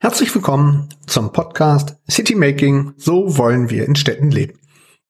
Herzlich 0.00 0.34
willkommen 0.34 0.88
zum 1.06 1.32
Podcast 1.32 1.96
City 2.10 2.34
Making. 2.34 2.94
So 2.96 3.36
wollen 3.36 3.68
wir 3.70 3.84
in 3.84 3.94
Städten 3.94 4.30
leben. 4.30 4.58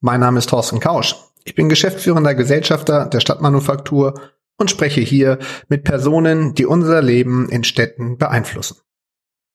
Mein 0.01 0.21
Name 0.21 0.39
ist 0.39 0.51
Thorsten 0.51 0.81
Kausch. 0.81 1.15
Ich 1.45 1.55
bin 1.55 1.69
geschäftsführender 1.69 2.35
Gesellschafter 2.35 3.07
der 3.07 3.21
Stadtmanufaktur 3.21 4.21
und 4.57 4.71
spreche 4.71 5.01
hier 5.01 5.39
mit 5.69 5.85
Personen, 5.85 6.55
die 6.55 6.67
unser 6.67 7.01
Leben 7.01 7.49
in 7.49 7.65
Städten 7.65 8.19
beeinflussen. 8.19 8.77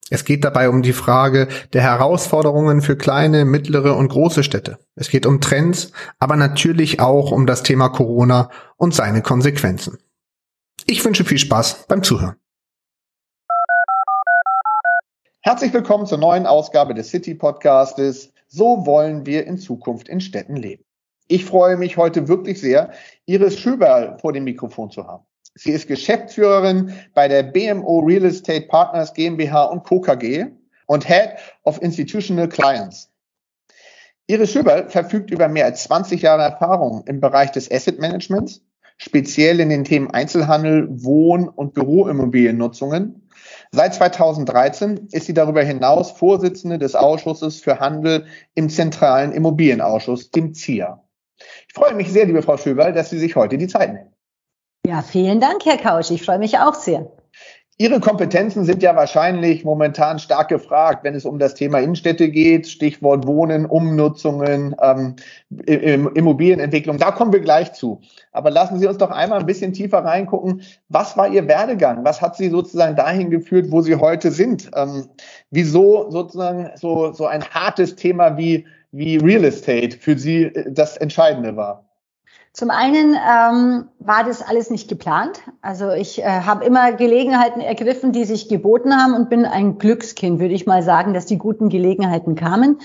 Es 0.09 0.25
geht 0.25 0.43
dabei 0.43 0.69
um 0.69 0.81
die 0.81 0.93
Frage 0.93 1.47
der 1.71 1.81
Herausforderungen 1.81 2.81
für 2.81 2.97
kleine, 2.97 3.45
mittlere 3.45 3.95
und 3.95 4.09
große 4.09 4.43
Städte. 4.43 4.77
Es 4.95 5.09
geht 5.09 5.25
um 5.25 5.39
Trends, 5.39 5.91
aber 6.19 6.35
natürlich 6.35 6.99
auch 6.99 7.31
um 7.31 7.45
das 7.45 7.63
Thema 7.63 7.89
Corona 7.89 8.49
und 8.77 8.93
seine 8.93 9.21
Konsequenzen. 9.21 9.97
Ich 10.85 11.03
wünsche 11.05 11.23
viel 11.23 11.37
Spaß 11.37 11.85
beim 11.87 12.03
Zuhören. 12.03 12.35
Herzlich 15.41 15.73
willkommen 15.73 16.05
zur 16.05 16.17
neuen 16.17 16.45
Ausgabe 16.45 16.93
des 16.93 17.09
City 17.09 17.35
Podcastes. 17.35 18.33
So 18.47 18.85
wollen 18.85 19.25
wir 19.25 19.47
in 19.47 19.57
Zukunft 19.57 20.09
in 20.09 20.21
Städten 20.21 20.55
leben. 20.55 20.83
Ich 21.27 21.45
freue 21.45 21.77
mich 21.77 21.97
heute 21.97 22.27
wirklich 22.27 22.59
sehr, 22.59 22.91
Iris 23.25 23.57
Schöberl 23.57 24.17
vor 24.19 24.33
dem 24.33 24.43
Mikrofon 24.43 24.91
zu 24.91 25.07
haben. 25.07 25.25
Sie 25.55 25.71
ist 25.71 25.87
Geschäftsführerin 25.87 26.93
bei 27.13 27.27
der 27.27 27.43
BMO 27.43 27.99
Real 27.99 28.25
Estate 28.25 28.67
Partners 28.67 29.13
GmbH 29.13 29.65
und 29.65 29.83
Co. 29.83 30.01
KG 30.01 30.47
und 30.87 31.07
Head 31.07 31.35
of 31.63 31.81
Institutional 31.81 32.49
Clients. 32.49 33.11
Iris 34.27 34.51
Schöberl 34.51 34.89
verfügt 34.89 35.31
über 35.31 35.47
mehr 35.47 35.65
als 35.65 35.83
20 35.83 36.21
Jahre 36.21 36.43
Erfahrung 36.43 37.03
im 37.07 37.19
Bereich 37.19 37.51
des 37.51 37.69
Asset 37.69 37.99
Managements, 37.99 38.61
speziell 38.97 39.59
in 39.59 39.69
den 39.69 39.83
Themen 39.83 40.11
Einzelhandel, 40.11 40.87
Wohn- 40.89 41.49
und 41.49 41.73
Büroimmobiliennutzungen 41.73 43.23
Seit 43.71 43.95
2013 43.95 45.07
ist 45.11 45.25
sie 45.25 45.33
darüber 45.33 45.63
hinaus 45.63 46.11
Vorsitzende 46.11 46.77
des 46.77 46.93
Ausschusses 46.93 47.59
für 47.59 47.79
Handel 47.79 48.27
im 48.53 48.69
Zentralen 48.69 49.31
Immobilienausschuss, 49.31 50.29
dem 50.29 50.53
ZIA. 50.53 51.03
Ich 51.67 51.73
freue 51.73 51.95
mich 51.95 52.11
sehr, 52.11 52.25
liebe 52.25 52.43
Frau 52.43 52.57
Schöberl, 52.57 52.93
dass 52.93 53.09
Sie 53.09 53.17
sich 53.17 53.35
heute 53.35 53.57
die 53.57 53.67
Zeit 53.67 53.93
nehmen. 53.93 54.12
Ja, 54.85 55.01
vielen 55.01 55.39
Dank, 55.39 55.65
Herr 55.65 55.77
Kausch. 55.77 56.11
Ich 56.11 56.23
freue 56.23 56.39
mich 56.39 56.59
auch 56.59 56.73
sehr. 56.73 57.09
Ihre 57.77 57.99
Kompetenzen 57.99 58.65
sind 58.65 58.83
ja 58.83 58.95
wahrscheinlich 58.95 59.63
momentan 59.63 60.19
stark 60.19 60.49
gefragt, 60.49 61.03
wenn 61.03 61.15
es 61.15 61.25
um 61.25 61.39
das 61.39 61.55
Thema 61.55 61.79
Innenstädte 61.79 62.29
geht, 62.29 62.67
Stichwort 62.67 63.25
Wohnen, 63.25 63.65
Umnutzungen, 63.65 64.75
ähm, 64.79 65.15
Immobilienentwicklung. 65.65 66.97
Da 66.97 67.11
kommen 67.11 67.33
wir 67.33 67.39
gleich 67.39 67.73
zu. 67.73 68.01
Aber 68.31 68.51
lassen 68.51 68.77
Sie 68.77 68.85
uns 68.85 68.97
doch 68.97 69.09
einmal 69.09 69.39
ein 69.39 69.45
bisschen 69.45 69.73
tiefer 69.73 69.99
reingucken. 69.99 70.61
Was 70.89 71.17
war 71.17 71.29
Ihr 71.29 71.47
Werdegang? 71.47 72.03
Was 72.03 72.21
hat 72.21 72.35
Sie 72.35 72.49
sozusagen 72.49 72.95
dahin 72.95 73.31
geführt, 73.31 73.71
wo 73.71 73.81
Sie 73.81 73.95
heute 73.95 74.31
sind? 74.31 74.69
Ähm, 74.75 75.07
wieso 75.49 76.11
sozusagen 76.11 76.71
so, 76.75 77.13
so 77.13 77.25
ein 77.25 77.43
hartes 77.43 77.95
Thema 77.95 78.37
wie, 78.37 78.67
wie 78.91 79.17
Real 79.17 79.45
Estate 79.45 79.97
für 79.97 80.17
Sie 80.17 80.43
äh, 80.43 80.71
das 80.71 80.97
Entscheidende 80.97 81.55
war? 81.55 81.85
Zum 82.53 82.69
einen 82.69 83.15
ähm, 83.15 83.89
war 83.97 84.23
das 84.23 84.43
alles 84.43 84.69
nicht 84.69 84.87
geplant. 84.87 85.41
Also 85.63 85.89
ich 85.89 86.21
äh, 86.21 86.25
habe 86.25 86.63
immer 86.65 86.93
Gelegenheiten 86.93 87.61
ergriffen, 87.61 88.11
die 88.11 88.25
sich 88.25 88.47
geboten 88.47 88.95
haben 88.95 89.15
und 89.15 89.27
bin 89.27 89.45
ein 89.45 89.79
Glückskind, 89.79 90.39
würde 90.39 90.53
ich 90.53 90.67
mal 90.67 90.83
sagen, 90.83 91.15
dass 91.15 91.25
die 91.25 91.39
guten 91.39 91.69
Gelegenheiten 91.69 92.35
kamen. 92.35 92.77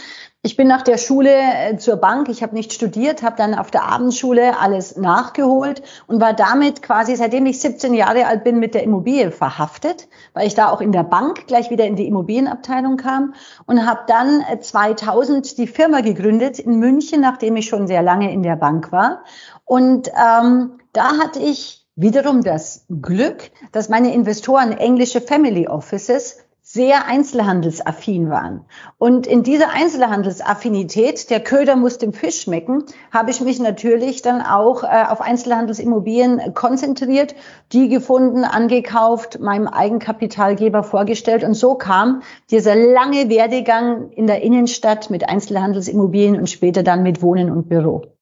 Ich 0.43 0.57
bin 0.57 0.69
nach 0.69 0.83
der 0.83 0.99
Schule 0.99 1.33
äh, 1.33 1.77
zur 1.79 1.97
Bank, 1.97 2.29
ich 2.29 2.45
habe 2.45 2.55
nicht 2.55 2.73
studiert, 2.73 3.25
habe 3.25 3.35
dann 3.37 3.57
auf 3.57 3.73
der 3.73 3.87
Abendschule 3.87 4.57
alles 4.61 4.97
nachgeholt 4.97 5.83
und 6.07 6.21
war 6.21 6.33
damit 6.33 6.81
quasi, 6.81 7.17
seitdem 7.17 7.45
ich 7.47 7.61
17 7.61 7.93
Jahre 7.93 8.27
alt 8.27 8.45
bin, 8.45 8.61
mit 8.61 8.75
der 8.75 8.85
Immobilie 8.85 9.33
verhaftet, 9.33 10.07
weil 10.35 10.47
ich 10.47 10.55
da 10.55 10.71
auch 10.71 10.81
in 10.81 10.93
der 10.93 11.03
Bank 11.03 11.49
gleich 11.49 11.71
wieder 11.71 11.87
in 11.87 11.97
die 11.97 12.07
Immobilienabteilung 12.07 12.99
kam 12.99 13.35
und 13.67 13.85
habe 13.85 14.03
dann 14.07 14.45
2000 14.61 15.45
äh, 15.53 15.57
die 15.57 15.67
Firma 15.67 16.03
gegründet 16.03 16.61
in 16.61 16.79
München, 16.79 17.21
nachdem 17.21 17.57
ich 17.57 17.67
schon 17.67 17.89
sehr 17.89 18.03
lange 18.03 18.33
in 18.33 18.45
der 18.45 18.57
Bank 18.57 18.93
war. 18.93 19.25
Und 19.65 20.09
ähm, 20.09 20.79
da 20.93 21.19
hatte 21.19 21.41
ich 21.41 21.85
wiederum 21.97 22.45
das 22.45 22.87
Glück, 23.03 23.51
dass 23.73 23.89
meine 23.89 24.15
Investoren 24.15 24.71
englische 24.71 25.21
Family 25.21 25.67
Offices 25.67 26.39
sehr 26.71 27.07
einzelhandelsaffin 27.07 28.29
waren. 28.29 28.67
Und 28.99 29.27
in 29.27 29.43
dieser 29.43 29.71
Einzelhandelsaffinität, 29.71 31.31
der 31.31 31.41
Köder 31.41 31.77
muss 31.77 31.97
dem 31.97 32.13
Fisch 32.13 32.43
schmecken, 32.43 32.85
habe 33.11 33.31
ich 33.31 33.41
mich 33.41 33.59
natürlich 33.59 34.21
dann 34.21 34.43
auch 34.43 34.83
äh, 34.83 35.07
auf 35.09 35.23
Einzelhandelsimmobilien 35.23 36.53
konzentriert, 36.53 37.35
die 37.73 37.89
gefunden, 37.89 38.45
angekauft, 38.45 39.41
meinem 39.41 39.67
Eigenkapitalgeber 39.67 40.83
vorgestellt. 40.83 41.43
Und 41.43 41.55
so 41.55 41.75
kam 41.75 42.21
dieser 42.51 42.75
lange 42.75 43.31
Werdegang 43.31 44.11
in 44.11 44.27
der 44.27 44.43
Innenstadt 44.43 45.09
mit 45.09 45.27
Einzelhandelsimmobilien 45.27 46.39
und 46.39 46.51
später 46.51 46.83
dann 46.83 47.03
mit 47.03 47.23
Wohnen 47.23 47.51
und 47.51 47.71
Büro. 47.71 48.18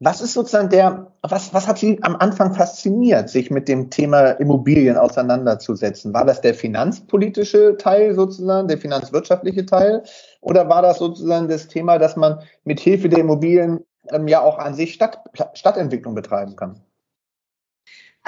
Was 0.00 0.20
ist 0.20 0.34
sozusagen 0.34 0.68
der, 0.68 1.10
was, 1.22 1.52
was 1.52 1.66
hat 1.66 1.78
Sie 1.78 2.00
am 2.04 2.14
Anfang 2.14 2.54
fasziniert, 2.54 3.28
sich 3.28 3.50
mit 3.50 3.66
dem 3.66 3.90
Thema 3.90 4.30
Immobilien 4.30 4.96
auseinanderzusetzen? 4.96 6.14
War 6.14 6.24
das 6.24 6.40
der 6.40 6.54
finanzpolitische 6.54 7.76
Teil 7.78 8.14
sozusagen, 8.14 8.68
der 8.68 8.78
finanzwirtschaftliche 8.78 9.66
Teil? 9.66 10.04
Oder 10.40 10.68
war 10.68 10.82
das 10.82 10.98
sozusagen 10.98 11.48
das 11.48 11.66
Thema, 11.66 11.98
dass 11.98 12.14
man 12.14 12.40
mit 12.62 12.78
Hilfe 12.78 13.08
der 13.08 13.18
Immobilien 13.18 13.80
ähm, 14.12 14.28
ja 14.28 14.40
auch 14.40 14.58
an 14.58 14.74
sich 14.74 14.94
Stadt, 14.94 15.18
Stadtentwicklung 15.54 16.14
betreiben 16.14 16.54
kann? 16.54 16.80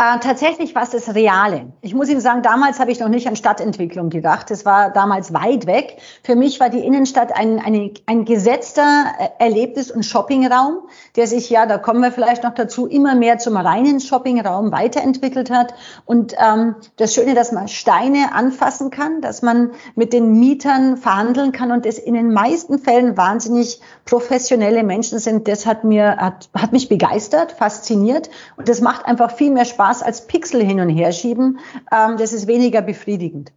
Äh, 0.01 0.19
tatsächlich 0.21 0.75
war 0.75 0.85
es 0.85 0.91
das 0.91 1.15
Reale. 1.15 1.75
Ich 1.83 1.95
muss 1.95 2.09
Ihnen 2.09 2.23
sagen, 2.23 2.41
damals 2.41 2.81
habe 2.81 2.91
ich 2.91 3.01
noch 3.01 3.11
nicht 3.11 3.29
an 3.29 3.37
Stadtentwicklung 3.37 4.09
gedacht. 4.09 4.51
Es 4.51 4.65
war 4.65 4.89
damals 4.89 5.35
weit 5.35 5.67
weg. 5.67 5.99
Für 6.23 6.37
mich 6.37 6.59
war 6.59 6.71
die 6.71 6.79
Innenstadt 6.79 7.37
ein, 7.37 7.59
eine, 7.59 7.93
ein 8.07 8.25
gesetzter 8.25 9.05
äh, 9.19 9.45
Erlebnis- 9.45 9.91
und 9.91 10.03
Shoppingraum, 10.03 10.89
der 11.17 11.27
sich 11.27 11.51
ja, 11.51 11.67
da 11.67 11.77
kommen 11.77 12.01
wir 12.01 12.13
vielleicht 12.13 12.45
noch 12.45 12.55
dazu, 12.55 12.87
immer 12.87 13.15
mehr 13.15 13.37
zum 13.37 13.59
reinen 13.59 14.01
Shoppingraum 14.01 14.73
weiterentwickelt 14.73 15.51
hat. 15.51 15.75
Und 16.07 16.35
ähm, 16.39 16.77
das 16.97 17.13
Schöne, 17.13 17.35
dass 17.35 17.53
man 17.53 17.69
Steine 17.69 18.33
anfassen 18.33 18.91
kann, 18.91 19.21
dass 19.21 19.43
man 19.43 19.73
mit 19.97 20.15
den 20.15 20.33
Mietern 20.41 20.97
verhandeln 20.97 21.53
kann 21.53 21.73
und 21.73 21.85
es 21.85 21.99
in 21.99 22.15
den 22.15 22.33
meisten 22.33 22.79
Fällen 22.79 23.19
wahnsinnig 23.19 23.83
professionelle 24.07 24.83
Menschen 24.83 25.19
sind. 25.19 25.47
Das 25.47 25.67
hat 25.67 25.85
mir 25.85 26.17
hat, 26.17 26.49
hat 26.57 26.73
mich 26.73 26.89
begeistert, 26.89 27.53
fasziniert 27.53 28.31
und 28.57 28.67
das 28.67 28.81
macht 28.81 29.05
einfach 29.05 29.33
viel 29.33 29.51
mehr 29.51 29.67
Spaß 29.67 29.90
Spaß 29.91 30.03
als 30.03 30.27
Pixel 30.27 30.63
hin 30.63 30.81
und 30.81 30.89
her 30.89 31.13
schieben, 31.13 31.59
ähm, 31.93 32.17
das 32.17 32.33
ist 32.33 32.47
weniger 32.47 32.83
befriedigend. 32.83 33.53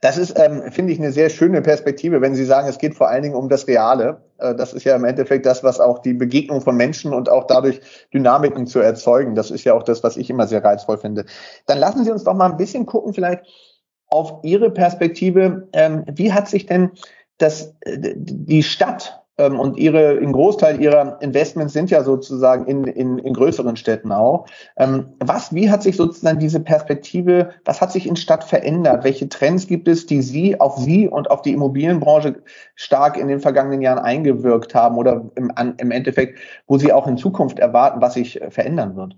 Das 0.00 0.18
ist, 0.18 0.36
ähm, 0.36 0.72
finde 0.72 0.92
ich, 0.92 0.98
eine 0.98 1.12
sehr 1.12 1.30
schöne 1.30 1.62
Perspektive, 1.62 2.20
wenn 2.20 2.34
Sie 2.34 2.44
sagen, 2.44 2.68
es 2.68 2.78
geht 2.78 2.94
vor 2.94 3.08
allen 3.08 3.22
Dingen 3.22 3.36
um 3.36 3.48
das 3.48 3.68
Reale. 3.68 4.22
Äh, 4.38 4.54
das 4.54 4.72
ist 4.72 4.84
ja 4.84 4.96
im 4.96 5.04
Endeffekt 5.04 5.46
das, 5.46 5.62
was 5.62 5.78
auch 5.78 6.00
die 6.00 6.14
Begegnung 6.14 6.60
von 6.60 6.76
Menschen 6.76 7.12
und 7.12 7.28
auch 7.28 7.46
dadurch 7.46 7.80
Dynamiken 8.12 8.66
zu 8.66 8.80
erzeugen. 8.80 9.34
Das 9.34 9.50
ist 9.50 9.64
ja 9.64 9.74
auch 9.74 9.84
das, 9.84 10.02
was 10.02 10.16
ich 10.16 10.28
immer 10.30 10.46
sehr 10.46 10.64
reizvoll 10.64 10.98
finde. 10.98 11.26
Dann 11.66 11.78
lassen 11.78 12.04
Sie 12.04 12.10
uns 12.10 12.24
doch 12.24 12.34
mal 12.34 12.50
ein 12.50 12.56
bisschen 12.56 12.86
gucken, 12.86 13.14
vielleicht 13.14 13.44
auf 14.08 14.40
Ihre 14.42 14.70
Perspektive. 14.70 15.68
Ähm, 15.72 16.04
wie 16.12 16.32
hat 16.32 16.48
sich 16.48 16.66
denn 16.66 16.90
das, 17.38 17.74
äh, 17.82 18.14
die 18.16 18.62
Stadt 18.62 19.21
und 19.38 19.78
ihre, 19.78 20.18
ein 20.18 20.32
Großteil 20.32 20.80
ihrer 20.80 21.20
Investments 21.22 21.72
sind 21.72 21.90
ja 21.90 22.02
sozusagen 22.02 22.66
in, 22.66 22.84
in, 22.84 23.18
in 23.18 23.32
größeren 23.32 23.76
Städten 23.76 24.12
auch. 24.12 24.46
Ähm, 24.76 25.14
was, 25.20 25.54
wie 25.54 25.70
hat 25.70 25.82
sich 25.82 25.96
sozusagen 25.96 26.38
diese 26.38 26.60
Perspektive, 26.60 27.50
was 27.64 27.80
hat 27.80 27.92
sich 27.92 28.06
in 28.06 28.16
Stadt 28.16 28.44
verändert? 28.44 29.04
Welche 29.04 29.28
Trends 29.28 29.66
gibt 29.66 29.88
es, 29.88 30.06
die 30.06 30.22
Sie 30.22 30.60
auf 30.60 30.76
Sie 30.76 31.08
und 31.08 31.30
auf 31.30 31.42
die 31.42 31.52
Immobilienbranche 31.52 32.42
stark 32.74 33.16
in 33.16 33.28
den 33.28 33.40
vergangenen 33.40 33.80
Jahren 33.80 33.98
eingewirkt 33.98 34.74
haben 34.74 34.98
oder 34.98 35.30
im, 35.34 35.52
im 35.78 35.90
Endeffekt, 35.90 36.38
wo 36.66 36.78
Sie 36.78 36.92
auch 36.92 37.06
in 37.06 37.16
Zukunft 37.16 37.58
erwarten, 37.58 38.00
was 38.00 38.14
sich 38.14 38.40
verändern 38.50 38.96
wird? 38.96 39.16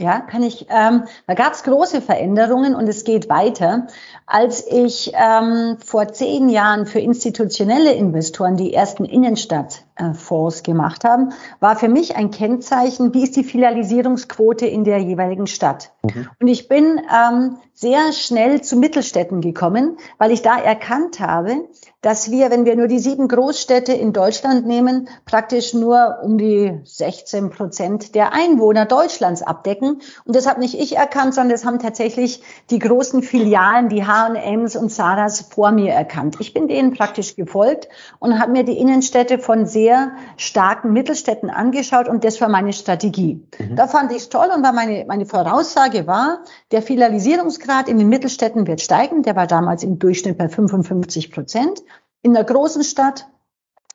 Ja, 0.00 0.20
kann 0.20 0.42
ich. 0.42 0.66
Ähm, 0.70 1.04
da 1.26 1.34
gab 1.34 1.52
es 1.52 1.62
große 1.62 2.00
Veränderungen 2.00 2.74
und 2.74 2.88
es 2.88 3.04
geht 3.04 3.28
weiter. 3.28 3.86
Als 4.24 4.66
ich 4.66 5.12
ähm, 5.14 5.76
vor 5.84 6.08
zehn 6.08 6.48
Jahren 6.48 6.86
für 6.86 7.00
institutionelle 7.00 7.92
Investoren 7.92 8.56
die 8.56 8.72
ersten 8.72 9.04
Innenstadtfonds 9.04 10.62
gemacht 10.62 11.04
haben, 11.04 11.34
war 11.60 11.76
für 11.76 11.88
mich 11.88 12.16
ein 12.16 12.30
Kennzeichen, 12.30 13.12
wie 13.12 13.24
ist 13.24 13.36
die 13.36 13.44
Filialisierungsquote 13.44 14.64
in 14.64 14.84
der 14.84 15.00
jeweiligen 15.00 15.46
Stadt. 15.46 15.92
Mhm. 16.02 16.30
Und 16.40 16.48
ich 16.48 16.66
bin 16.66 17.02
ähm, 17.14 17.56
sehr 17.74 18.14
schnell 18.14 18.62
zu 18.62 18.76
Mittelstädten 18.76 19.42
gekommen, 19.42 19.98
weil 20.16 20.30
ich 20.30 20.40
da 20.40 20.58
erkannt 20.58 21.20
habe, 21.20 21.68
dass 22.02 22.30
wir, 22.30 22.50
wenn 22.50 22.64
wir 22.64 22.76
nur 22.76 22.86
die 22.86 22.98
sieben 22.98 23.28
Großstädte 23.28 23.92
in 23.92 24.12
Deutschland 24.14 24.66
nehmen, 24.66 25.08
praktisch 25.26 25.74
nur 25.74 26.20
um 26.22 26.38
die 26.38 26.80
16 26.84 27.50
Prozent 27.50 28.14
der 28.14 28.32
Einwohner 28.32 28.86
Deutschlands 28.86 29.42
abdecken. 29.42 30.00
Und 30.24 30.34
das 30.34 30.48
habe 30.48 30.60
nicht 30.60 30.80
ich 30.80 30.96
erkannt, 30.96 31.34
sondern 31.34 31.50
das 31.50 31.66
haben 31.66 31.78
tatsächlich 31.78 32.42
die 32.70 32.78
großen 32.78 33.22
Filialen, 33.22 33.90
die 33.90 34.06
H&Ms 34.06 34.76
und 34.76 34.90
Saras 34.90 35.42
vor 35.42 35.72
mir 35.72 35.92
erkannt. 35.92 36.36
Ich 36.40 36.54
bin 36.54 36.68
denen 36.68 36.94
praktisch 36.94 37.36
gefolgt 37.36 37.88
und 38.18 38.40
habe 38.40 38.52
mir 38.52 38.64
die 38.64 38.78
Innenstädte 38.78 39.38
von 39.38 39.66
sehr 39.66 40.12
starken 40.38 40.94
Mittelstädten 40.94 41.50
angeschaut 41.50 42.08
und 42.08 42.24
das 42.24 42.40
war 42.40 42.48
meine 42.48 42.72
Strategie. 42.72 43.46
Mhm. 43.58 43.76
Da 43.76 43.86
fand 43.86 44.10
ich 44.12 44.18
es 44.18 44.28
toll 44.30 44.48
und 44.54 44.62
war 44.62 44.72
meine, 44.72 45.04
meine 45.06 45.26
Voraussage 45.26 46.06
war, 46.06 46.38
der 46.72 46.80
Filialisierungsgrad 46.80 47.88
in 47.88 47.98
den 47.98 48.08
Mittelstädten 48.08 48.66
wird 48.66 48.80
steigen. 48.80 49.22
Der 49.22 49.36
war 49.36 49.46
damals 49.46 49.82
im 49.82 49.98
Durchschnitt 49.98 50.38
bei 50.38 50.48
55 50.48 51.30
Prozent. 51.30 51.82
In 52.22 52.34
der 52.34 52.44
großen 52.44 52.84
Stadt 52.84 53.26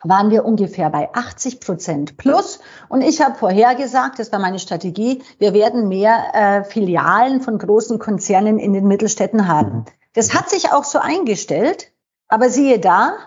waren 0.03 0.29
wir 0.29 0.45
ungefähr 0.45 0.89
bei 0.89 1.13
80 1.13 1.59
Prozent 1.59 2.17
plus. 2.17 2.59
Und 2.89 3.01
ich 3.01 3.21
habe 3.21 3.35
vorhergesagt, 3.35 4.19
das 4.19 4.31
war 4.31 4.39
meine 4.39 4.59
Strategie, 4.59 5.23
wir 5.39 5.53
werden 5.53 5.87
mehr 5.87 6.33
äh, 6.33 6.63
Filialen 6.63 7.41
von 7.41 7.57
großen 7.57 7.99
Konzernen 7.99 8.59
in 8.59 8.73
den 8.73 8.87
Mittelstädten 8.87 9.47
haben. 9.47 9.85
Das 10.13 10.33
hat 10.33 10.49
sich 10.49 10.71
auch 10.71 10.83
so 10.83 10.99
eingestellt. 10.99 11.91
Aber 12.27 12.49
siehe 12.49 12.79
da, 12.79 13.17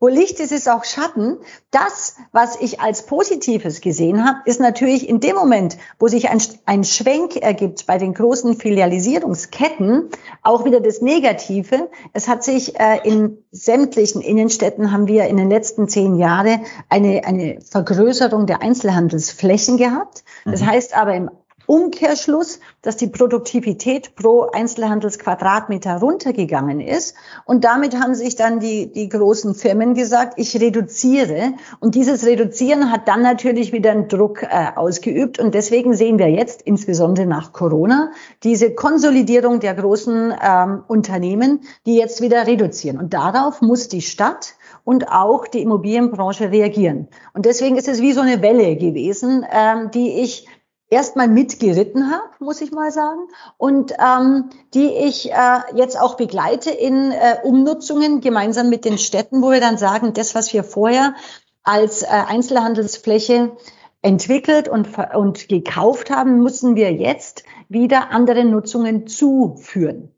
wo 0.00 0.08
Licht 0.08 0.38
ist, 0.40 0.52
ist 0.52 0.68
auch 0.68 0.84
Schatten. 0.84 1.38
Das, 1.70 2.16
was 2.32 2.60
ich 2.60 2.80
als 2.80 3.06
Positives 3.06 3.80
gesehen 3.80 4.24
habe, 4.24 4.38
ist 4.44 4.60
natürlich 4.60 5.08
in 5.08 5.20
dem 5.20 5.34
Moment, 5.34 5.76
wo 5.98 6.08
sich 6.08 6.30
ein, 6.30 6.40
ein 6.66 6.84
Schwenk 6.84 7.36
ergibt 7.36 7.86
bei 7.86 7.98
den 7.98 8.14
großen 8.14 8.56
Filialisierungsketten, 8.56 10.08
auch 10.42 10.64
wieder 10.64 10.80
das 10.80 11.00
Negative. 11.00 11.90
Es 12.12 12.28
hat 12.28 12.44
sich 12.44 12.78
äh, 12.78 13.00
in 13.02 13.38
sämtlichen 13.50 14.20
Innenstädten 14.20 14.92
haben 14.92 15.08
wir 15.08 15.26
in 15.26 15.36
den 15.36 15.50
letzten 15.50 15.88
zehn 15.88 16.16
Jahren 16.16 16.60
eine, 16.88 17.24
eine 17.24 17.60
Vergrößerung 17.60 18.46
der 18.46 18.62
Einzelhandelsflächen 18.62 19.76
gehabt. 19.78 20.22
Das 20.44 20.60
mhm. 20.60 20.66
heißt 20.66 20.96
aber 20.96 21.14
im 21.14 21.30
Umkehrschluss, 21.68 22.60
dass 22.80 22.96
die 22.96 23.08
Produktivität 23.08 24.16
pro 24.16 24.44
Einzelhandelsquadratmeter 24.44 25.98
runtergegangen 25.98 26.80
ist. 26.80 27.14
Und 27.44 27.64
damit 27.64 27.94
haben 28.00 28.14
sich 28.14 28.36
dann 28.36 28.58
die, 28.58 28.90
die 28.90 29.10
großen 29.10 29.54
Firmen 29.54 29.92
gesagt, 29.92 30.34
ich 30.38 30.58
reduziere. 30.58 31.52
Und 31.78 31.94
dieses 31.94 32.24
Reduzieren 32.24 32.90
hat 32.90 33.06
dann 33.06 33.20
natürlich 33.20 33.74
wieder 33.74 33.90
einen 33.90 34.08
Druck 34.08 34.44
äh, 34.44 34.68
ausgeübt. 34.76 35.38
Und 35.38 35.54
deswegen 35.54 35.92
sehen 35.92 36.18
wir 36.18 36.30
jetzt, 36.30 36.62
insbesondere 36.62 37.26
nach 37.26 37.52
Corona, 37.52 38.12
diese 38.44 38.74
Konsolidierung 38.74 39.60
der 39.60 39.74
großen 39.74 40.32
ähm, 40.42 40.84
Unternehmen, 40.88 41.60
die 41.84 41.96
jetzt 41.96 42.22
wieder 42.22 42.46
reduzieren. 42.46 42.98
Und 42.98 43.12
darauf 43.12 43.60
muss 43.60 43.88
die 43.88 44.00
Stadt 44.00 44.54
und 44.84 45.10
auch 45.10 45.46
die 45.46 45.60
Immobilienbranche 45.60 46.50
reagieren. 46.50 47.08
Und 47.34 47.44
deswegen 47.44 47.76
ist 47.76 47.88
es 47.88 48.00
wie 48.00 48.14
so 48.14 48.22
eine 48.22 48.40
Welle 48.40 48.74
gewesen, 48.76 49.44
ähm, 49.52 49.90
die 49.90 50.22
ich 50.22 50.46
erstmal 50.90 51.28
mitgeritten 51.28 52.10
habe, 52.10 52.30
muss 52.38 52.60
ich 52.60 52.72
mal 52.72 52.90
sagen, 52.90 53.20
und 53.56 53.92
ähm, 53.92 54.50
die 54.74 54.88
ich 54.88 55.30
äh, 55.30 55.60
jetzt 55.74 56.00
auch 56.00 56.16
begleite 56.16 56.70
in 56.70 57.12
äh, 57.12 57.36
Umnutzungen 57.42 58.20
gemeinsam 58.20 58.70
mit 58.70 58.84
den 58.84 58.98
Städten, 58.98 59.42
wo 59.42 59.50
wir 59.50 59.60
dann 59.60 59.78
sagen, 59.78 60.12
das, 60.14 60.34
was 60.34 60.52
wir 60.52 60.64
vorher 60.64 61.14
als 61.62 62.02
äh, 62.02 62.06
Einzelhandelsfläche 62.06 63.52
entwickelt 64.00 64.68
und, 64.68 64.88
und 65.14 65.48
gekauft 65.48 66.10
haben, 66.10 66.42
müssen 66.42 66.76
wir 66.76 66.92
jetzt 66.92 67.44
wieder 67.68 68.10
andere 68.10 68.44
Nutzungen 68.44 69.06
zuführen. 69.06 70.14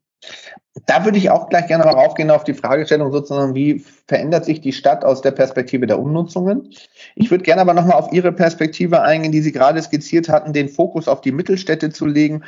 Da 0.87 1.05
würde 1.05 1.19
ich 1.19 1.31
auch 1.31 1.49
gleich 1.49 1.67
gerne 1.67 1.85
mal 1.85 1.95
raufgehen 1.95 2.31
auf 2.31 2.45
die 2.45 2.55
Fragestellung 2.55 3.11
sozusagen, 3.11 3.55
wie 3.55 3.85
verändert 4.07 4.45
sich 4.45 4.61
die 4.61 4.73
Stadt 4.73 5.05
aus 5.05 5.21
der 5.21 5.33
Perspektive 5.33 5.87
der 5.87 5.99
Umnutzungen? 5.99 6.73
Ich 7.15 7.31
würde 7.31 7.45
gerne 7.45 7.61
aber 7.61 7.75
nochmal 7.75 7.99
auf 7.99 8.13
Ihre 8.13 8.33
Perspektive 8.33 9.03
eingehen, 9.03 9.33
die 9.33 9.43
Sie 9.43 9.53
gerade 9.53 9.83
skizziert 9.83 10.29
hatten, 10.29 10.53
den 10.53 10.69
Fokus 10.69 11.09
auf 11.09 11.21
die 11.21 11.33
Mittelstädte 11.33 11.91
zu 11.91 12.07
legen 12.07 12.45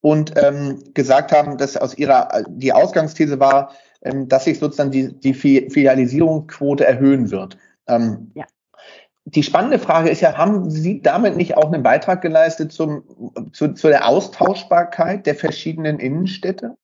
und 0.00 0.32
ähm, 0.36 0.82
gesagt 0.94 1.32
haben, 1.32 1.58
dass 1.58 1.76
aus 1.76 1.96
Ihrer, 1.96 2.44
die 2.48 2.72
Ausgangsthese 2.72 3.38
war, 3.38 3.72
ähm, 4.02 4.28
dass 4.28 4.44
sich 4.44 4.58
sozusagen 4.58 4.90
die, 4.90 5.12
die 5.12 5.34
Filialisierungsquote 5.34 6.86
erhöhen 6.86 7.30
wird. 7.30 7.58
Ähm, 7.86 8.30
ja. 8.34 8.44
Die 9.26 9.42
spannende 9.42 9.78
Frage 9.78 10.08
ist 10.08 10.22
ja, 10.22 10.36
haben 10.36 10.70
Sie 10.70 11.02
damit 11.02 11.36
nicht 11.36 11.56
auch 11.56 11.70
einen 11.70 11.82
Beitrag 11.82 12.22
geleistet 12.22 12.72
zum, 12.72 13.04
zu, 13.52 13.74
zu 13.74 13.88
der 13.88 14.08
Austauschbarkeit 14.08 15.26
der 15.26 15.34
verschiedenen 15.34 15.98
Innenstädte? 15.98 16.76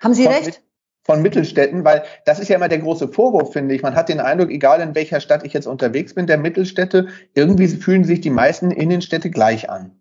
Haben 0.00 0.14
Sie 0.14 0.24
von, 0.24 0.32
recht? 0.32 0.62
Von 1.10 1.22
Mittelstädten, 1.22 1.84
weil 1.84 2.04
das 2.24 2.38
ist 2.38 2.46
ja 2.46 2.54
immer 2.54 2.68
der 2.68 2.78
große 2.78 3.08
Vorwurf, 3.08 3.52
finde 3.52 3.74
ich. 3.74 3.82
Man 3.82 3.96
hat 3.96 4.08
den 4.08 4.20
Eindruck, 4.20 4.48
egal 4.48 4.80
in 4.80 4.94
welcher 4.94 5.18
Stadt 5.18 5.44
ich 5.44 5.52
jetzt 5.52 5.66
unterwegs 5.66 6.14
bin, 6.14 6.28
der 6.28 6.38
Mittelstädte, 6.38 7.08
irgendwie 7.34 7.66
fühlen 7.66 8.04
sich 8.04 8.20
die 8.20 8.30
meisten 8.30 8.70
Innenstädte 8.70 9.28
gleich 9.28 9.68
an. 9.68 9.98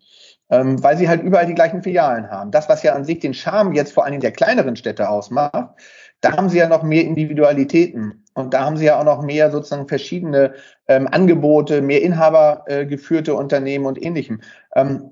Ähm, 0.51 0.83
weil 0.83 0.97
sie 0.97 1.09
halt 1.09 1.23
überall 1.23 1.47
die 1.47 1.55
gleichen 1.55 1.81
Filialen 1.81 2.29
haben. 2.29 2.51
Das, 2.51 2.69
was 2.69 2.83
ja 2.83 2.93
an 2.93 3.05
sich 3.05 3.17
den 3.17 3.33
Charme 3.33 3.73
jetzt 3.73 3.91
vor 3.91 4.05
allem 4.05 4.19
der 4.19 4.31
kleineren 4.31 4.75
Städte 4.75 5.09
ausmacht, 5.09 5.79
da 6.21 6.37
haben 6.37 6.47
sie 6.47 6.59
ja 6.59 6.69
noch 6.69 6.83
mehr 6.83 7.03
Individualitäten 7.05 8.25
und 8.39 8.53
da 8.53 8.65
haben 8.65 8.77
sie 8.77 8.85
ja 8.85 8.99
auch 8.99 9.03
noch 9.03 9.21
mehr 9.21 9.51
sozusagen 9.51 9.87
verschiedene 9.87 10.53
ähm, 10.87 11.07
Angebote, 11.11 11.81
mehr 11.81 12.01
inhabergeführte 12.01 13.31
äh, 13.31 13.35
Unternehmen 13.35 13.85
und 13.85 14.01
ähnlichem. 14.01 14.41
Ähm, 14.75 15.11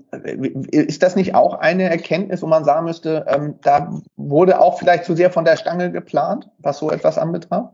ist 0.71 1.03
das 1.03 1.15
nicht 1.15 1.35
auch 1.35 1.53
eine 1.53 1.89
Erkenntnis, 1.89 2.41
wo 2.41 2.47
man 2.47 2.63
sagen 2.63 2.85
müsste, 2.85 3.25
ähm, 3.27 3.55
da 3.61 3.91
wurde 4.15 4.59
auch 4.59 4.79
vielleicht 4.79 5.05
zu 5.05 5.15
sehr 5.15 5.31
von 5.31 5.45
der 5.45 5.57
Stange 5.57 5.91
geplant, 5.91 6.49
was 6.59 6.77
so 6.79 6.89
etwas 6.89 7.17
anbetraf? 7.17 7.69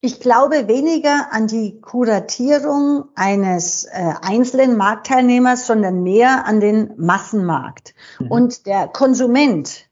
Ich 0.00 0.20
glaube 0.20 0.68
weniger 0.68 1.28
an 1.30 1.46
die 1.46 1.80
Kuratierung 1.80 3.04
eines 3.14 3.84
äh, 3.84 4.12
einzelnen 4.20 4.76
Marktteilnehmers, 4.76 5.66
sondern 5.66 6.02
mehr 6.02 6.44
an 6.44 6.60
den 6.60 6.92
Massenmarkt. 6.98 7.94
Mhm. 8.18 8.30
Und 8.30 8.66
der 8.66 8.88
Konsument 8.88 9.88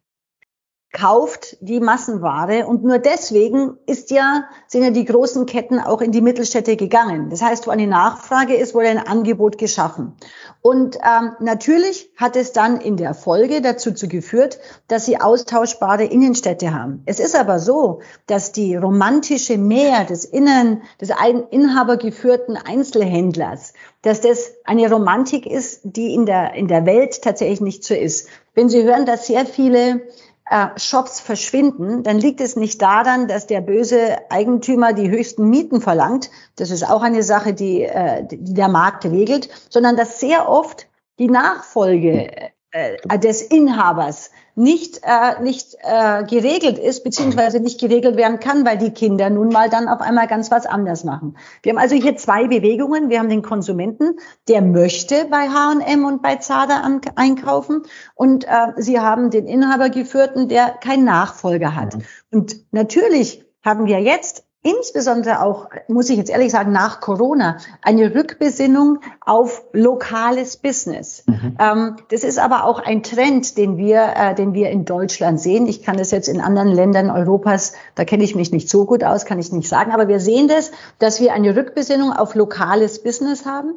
kauft 0.92 1.56
die 1.62 1.80
Massenware 1.80 2.66
und 2.66 2.84
nur 2.84 2.98
deswegen 2.98 3.78
ist 3.86 4.10
ja, 4.10 4.44
sind 4.66 4.82
ja 4.82 4.90
die 4.90 5.06
großen 5.06 5.46
Ketten 5.46 5.80
auch 5.80 6.02
in 6.02 6.12
die 6.12 6.20
Mittelstädte 6.20 6.76
gegangen. 6.76 7.30
Das 7.30 7.40
heißt, 7.40 7.66
wo 7.66 7.70
eine 7.70 7.86
Nachfrage 7.86 8.54
ist, 8.54 8.74
wurde 8.74 8.88
ein 8.88 8.98
Angebot 8.98 9.56
geschaffen. 9.56 10.14
Und 10.60 10.96
ähm, 10.96 11.32
natürlich 11.40 12.10
hat 12.16 12.36
es 12.36 12.52
dann 12.52 12.78
in 12.78 12.98
der 12.98 13.14
Folge 13.14 13.62
dazu 13.62 13.92
zu 13.92 14.06
geführt, 14.06 14.58
dass 14.86 15.06
sie 15.06 15.18
austauschbare 15.18 16.04
Innenstädte 16.04 16.74
haben. 16.74 17.02
Es 17.06 17.20
ist 17.20 17.34
aber 17.34 17.58
so, 17.58 18.00
dass 18.26 18.52
die 18.52 18.76
romantische 18.76 19.56
Mehr 19.56 20.04
des 20.04 20.26
Innen, 20.26 20.82
des 21.00 21.10
inhabergeführten 21.50 22.56
Einzelhändlers, 22.56 23.72
dass 24.02 24.20
das 24.20 24.52
eine 24.64 24.90
Romantik 24.92 25.46
ist, 25.46 25.80
die 25.84 26.14
in 26.14 26.26
der, 26.26 26.52
in 26.52 26.68
der 26.68 26.84
Welt 26.84 27.22
tatsächlich 27.22 27.62
nicht 27.62 27.82
so 27.82 27.94
ist. 27.94 28.28
Wenn 28.54 28.68
Sie 28.68 28.82
hören, 28.82 29.06
dass 29.06 29.26
sehr 29.26 29.46
viele 29.46 30.02
Shops 30.76 31.20
verschwinden, 31.20 32.02
dann 32.02 32.18
liegt 32.18 32.40
es 32.40 32.56
nicht 32.56 32.80
daran, 32.82 33.26
dass 33.26 33.46
der 33.46 33.60
böse 33.60 34.18
Eigentümer 34.30 34.92
die 34.92 35.10
höchsten 35.10 35.48
Mieten 35.48 35.80
verlangt. 35.80 36.30
Das 36.56 36.70
ist 36.70 36.88
auch 36.88 37.02
eine 37.02 37.22
Sache, 37.22 37.54
die, 37.54 37.82
äh, 37.82 38.24
die 38.24 38.54
der 38.54 38.68
Markt 38.68 39.04
regelt, 39.04 39.48
sondern 39.70 39.96
dass 39.96 40.20
sehr 40.20 40.48
oft 40.48 40.88
die 41.18 41.28
Nachfolge 41.28 42.36
äh, 42.36 42.50
des 43.18 43.42
Inhabers 43.42 44.30
nicht, 44.54 45.00
äh, 45.02 45.42
nicht 45.42 45.76
äh, 45.82 46.24
geregelt 46.24 46.78
ist, 46.78 47.04
beziehungsweise 47.04 47.60
nicht 47.60 47.80
geregelt 47.80 48.16
werden 48.16 48.38
kann, 48.38 48.66
weil 48.66 48.78
die 48.78 48.90
Kinder 48.90 49.30
nun 49.30 49.48
mal 49.48 49.70
dann 49.70 49.88
auf 49.88 50.00
einmal 50.00 50.26
ganz 50.26 50.50
was 50.50 50.66
anders 50.66 51.04
machen. 51.04 51.36
Wir 51.62 51.72
haben 51.72 51.78
also 51.78 51.94
hier 51.96 52.16
zwei 52.16 52.48
Bewegungen. 52.48 53.08
Wir 53.08 53.18
haben 53.18 53.28
den 53.28 53.42
Konsumenten, 53.42 54.16
der 54.48 54.62
möchte 54.62 55.26
bei 55.30 55.48
H&M 55.48 56.04
und 56.04 56.22
bei 56.22 56.36
Zada 56.36 56.82
einkaufen 57.14 57.82
und 58.14 58.44
äh, 58.44 58.72
sie 58.76 59.00
haben 59.00 59.30
den 59.30 59.46
Inhabergeführten, 59.46 60.48
der 60.48 60.68
keinen 60.68 61.04
Nachfolger 61.04 61.74
hat. 61.74 61.96
Mhm. 61.96 62.02
Und 62.30 62.56
natürlich 62.72 63.44
haben 63.64 63.86
wir 63.86 64.00
jetzt 64.00 64.41
insbesondere 64.62 65.42
auch, 65.42 65.70
muss 65.88 66.08
ich 66.08 66.16
jetzt 66.16 66.30
ehrlich 66.30 66.52
sagen, 66.52 66.70
nach 66.70 67.00
Corona, 67.00 67.58
eine 67.82 68.14
Rückbesinnung 68.14 69.00
auf 69.20 69.64
lokales 69.72 70.56
Business. 70.56 71.24
Mhm. 71.26 71.56
Ähm, 71.58 71.96
das 72.10 72.22
ist 72.22 72.38
aber 72.38 72.64
auch 72.64 72.78
ein 72.78 73.02
Trend, 73.02 73.58
den 73.58 73.76
wir, 73.76 74.12
äh, 74.16 74.34
den 74.34 74.54
wir 74.54 74.70
in 74.70 74.84
Deutschland 74.84 75.40
sehen. 75.40 75.66
Ich 75.66 75.82
kann 75.82 75.96
das 75.96 76.12
jetzt 76.12 76.28
in 76.28 76.40
anderen 76.40 76.68
Ländern 76.68 77.10
Europas, 77.10 77.72
da 77.96 78.04
kenne 78.04 78.22
ich 78.22 78.36
mich 78.36 78.52
nicht 78.52 78.68
so 78.68 78.84
gut 78.84 79.02
aus, 79.02 79.24
kann 79.24 79.40
ich 79.40 79.50
nicht 79.50 79.68
sagen, 79.68 79.90
aber 79.90 80.06
wir 80.06 80.20
sehen 80.20 80.46
das, 80.46 80.70
dass 81.00 81.20
wir 81.20 81.32
eine 81.32 81.56
Rückbesinnung 81.56 82.12
auf 82.12 82.36
lokales 82.36 83.02
Business 83.02 83.44
haben 83.44 83.74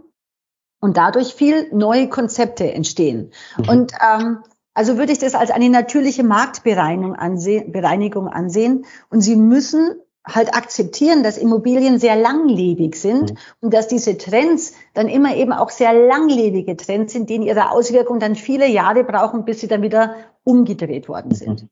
und 0.82 0.98
dadurch 0.98 1.34
viel 1.34 1.68
neue 1.74 2.10
Konzepte 2.10 2.72
entstehen. 2.72 3.32
Mhm. 3.58 3.70
Und 3.70 3.94
ähm, 4.08 4.38
also 4.76 4.98
würde 4.98 5.14
ich 5.14 5.20
das 5.20 5.34
als 5.34 5.50
eine 5.50 5.70
natürliche 5.70 6.24
Marktbereinigung 6.24 7.16
ansehen, 7.16 7.72
Bereinigung 7.72 8.28
ansehen. 8.28 8.86
Und 9.10 9.22
Sie 9.22 9.38
müssen 9.38 9.96
halt 10.26 10.56
akzeptieren, 10.56 11.24
dass 11.24 11.38
Immobilien 11.38 12.00
sehr 12.00 12.16
langlebig 12.16 12.96
sind 12.96 13.32
mhm. 13.32 13.38
und 13.62 13.74
dass 13.74 13.88
diese 13.88 14.18
Trends 14.18 14.74
dann 14.94 15.08
immer 15.08 15.36
eben 15.36 15.54
auch 15.54 15.70
sehr 15.70 15.94
langlebige 15.94 16.76
Trends 16.78 17.14
sind, 17.14 17.30
die 17.30 17.36
in 17.36 17.44
ihrer 17.44 17.72
Auswirkung 17.72 18.20
dann 18.20 18.36
viele 18.36 18.68
Jahre 18.68 19.04
brauchen, 19.04 19.46
bis 19.46 19.62
sie 19.62 19.68
dann 19.68 19.82
wieder 19.82 20.16
umgedreht 20.44 21.08
worden 21.08 21.34
sind. 21.34 21.64
Mhm. 21.64 21.70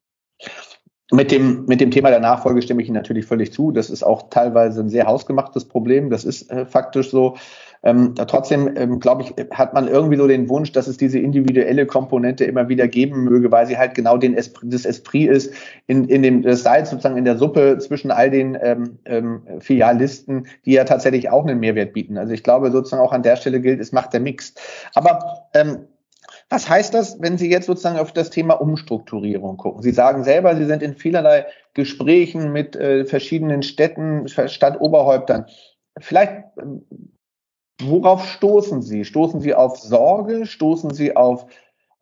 Mit 1.11 1.31
dem, 1.31 1.65
mit 1.65 1.79
dem 1.79 1.91
Thema 1.91 2.09
der 2.09 2.19
Nachfolge 2.19 2.61
stimme 2.63 2.81
ich 2.81 2.87
Ihnen 2.87 2.95
natürlich 2.95 3.25
völlig 3.25 3.53
zu. 3.53 3.71
Das 3.71 3.91
ist 3.91 4.01
auch 4.01 4.29
teilweise 4.29 4.81
ein 4.81 4.89
sehr 4.89 5.05
hausgemachtes 5.05 5.65
Problem. 5.65 6.09
Das 6.09 6.23
ist 6.23 6.49
äh, 6.49 6.65
faktisch 6.65 7.11
so. 7.11 7.35
Ähm, 7.83 8.15
trotzdem, 8.15 8.75
ähm, 8.77 8.99
glaube 8.99 9.23
ich, 9.23 9.33
hat 9.51 9.73
man 9.73 9.89
irgendwie 9.89 10.17
so 10.17 10.27
den 10.27 10.47
Wunsch, 10.47 10.71
dass 10.71 10.87
es 10.87 10.97
diese 10.97 11.19
individuelle 11.19 11.85
Komponente 11.85 12.45
immer 12.45 12.69
wieder 12.69 12.87
geben 12.87 13.25
möge, 13.25 13.51
weil 13.51 13.67
sie 13.67 13.77
halt 13.77 13.93
genau 13.93 14.17
den 14.17 14.35
Esprit, 14.35 14.73
das 14.73 14.85
Esprit 14.85 15.29
ist, 15.29 15.53
in, 15.87 16.05
in 16.05 16.23
dem 16.23 16.41
das 16.43 16.63
Salz 16.63 16.89
sozusagen 16.89 17.17
in 17.17 17.25
der 17.25 17.37
Suppe 17.37 17.77
zwischen 17.79 18.09
all 18.09 18.31
den 18.31 18.57
ähm, 18.61 18.99
ähm, 19.05 19.41
Filialisten, 19.59 20.47
die 20.65 20.73
ja 20.73 20.85
tatsächlich 20.85 21.29
auch 21.29 21.45
einen 21.45 21.59
Mehrwert 21.59 21.93
bieten. 21.93 22.17
Also 22.17 22.33
ich 22.33 22.43
glaube 22.43 22.71
sozusagen 22.71 23.03
auch 23.03 23.11
an 23.11 23.23
der 23.23 23.35
Stelle 23.35 23.59
gilt, 23.59 23.81
es 23.81 23.91
macht 23.91 24.13
der 24.13 24.21
Mix. 24.21 24.53
Aber 24.95 25.49
ähm, 25.53 25.87
was 26.49 26.69
heißt 26.69 26.93
das, 26.93 27.19
wenn 27.19 27.37
Sie 27.37 27.49
jetzt 27.49 27.65
sozusagen 27.65 27.97
auf 27.97 28.11
das 28.13 28.29
Thema 28.29 28.53
Umstrukturierung 28.53 29.57
gucken? 29.57 29.81
Sie 29.81 29.91
sagen 29.91 30.23
selber, 30.23 30.55
Sie 30.55 30.65
sind 30.65 30.83
in 30.83 30.95
vielerlei 30.95 31.47
Gesprächen 31.73 32.51
mit 32.51 32.75
äh, 32.75 33.05
verschiedenen 33.05 33.63
Städten, 33.63 34.27
Stadtoberhäuptern. 34.27 35.47
Vielleicht, 35.99 36.43
ähm, 36.61 36.83
worauf 37.85 38.27
stoßen 38.27 38.81
Sie? 38.81 39.05
Stoßen 39.05 39.41
Sie 39.41 39.53
auf 39.53 39.77
Sorge? 39.77 40.45
Stoßen 40.45 40.91
Sie 40.93 41.15
auf, 41.15 41.45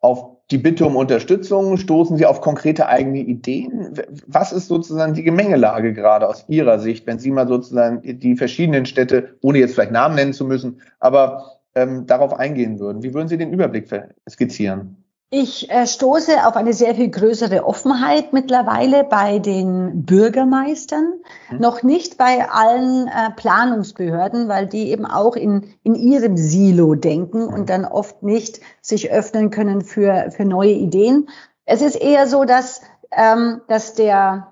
auf 0.00 0.36
die 0.50 0.58
Bitte 0.58 0.86
um 0.86 0.96
Unterstützung? 0.96 1.76
Stoßen 1.76 2.16
Sie 2.16 2.26
auf 2.26 2.40
konkrete 2.40 2.88
eigene 2.88 3.20
Ideen? 3.20 3.94
Was 4.26 4.52
ist 4.52 4.68
sozusagen 4.68 5.14
die 5.14 5.22
Gemengelage 5.22 5.92
gerade 5.92 6.28
aus 6.28 6.44
Ihrer 6.48 6.78
Sicht, 6.78 7.06
wenn 7.06 7.18
Sie 7.18 7.30
mal 7.30 7.48
sozusagen 7.48 8.00
die 8.20 8.36
verschiedenen 8.36 8.86
Städte, 8.86 9.36
ohne 9.42 9.58
jetzt 9.58 9.74
vielleicht 9.74 9.92
Namen 9.92 10.14
nennen 10.14 10.32
zu 10.32 10.44
müssen, 10.44 10.80
aber 11.00 11.60
ähm, 11.74 12.06
darauf 12.06 12.34
eingehen 12.34 12.78
würden. 12.78 13.02
Wie 13.02 13.14
würden 13.14 13.28
Sie 13.28 13.38
den 13.38 13.52
Überblick 13.52 13.88
skizzieren? 14.28 15.01
Ich 15.34 15.70
äh, 15.70 15.86
stoße 15.86 16.46
auf 16.46 16.56
eine 16.56 16.74
sehr 16.74 16.94
viel 16.94 17.08
größere 17.08 17.64
Offenheit 17.64 18.34
mittlerweile 18.34 19.02
bei 19.02 19.38
den 19.38 20.04
Bürgermeistern, 20.04 21.14
hm. 21.48 21.58
noch 21.58 21.82
nicht 21.82 22.18
bei 22.18 22.50
allen 22.50 23.08
äh, 23.08 23.30
Planungsbehörden, 23.34 24.48
weil 24.48 24.66
die 24.66 24.90
eben 24.90 25.06
auch 25.06 25.34
in, 25.34 25.72
in 25.84 25.94
ihrem 25.94 26.36
Silo 26.36 26.96
denken 26.96 27.46
und 27.46 27.70
dann 27.70 27.86
oft 27.86 28.22
nicht 28.22 28.60
sich 28.82 29.10
öffnen 29.10 29.48
können 29.48 29.80
für, 29.80 30.30
für 30.32 30.44
neue 30.44 30.72
Ideen. 30.72 31.30
Es 31.64 31.80
ist 31.80 31.96
eher 31.96 32.26
so, 32.26 32.44
dass, 32.44 32.82
ähm, 33.10 33.62
dass 33.68 33.94
der 33.94 34.48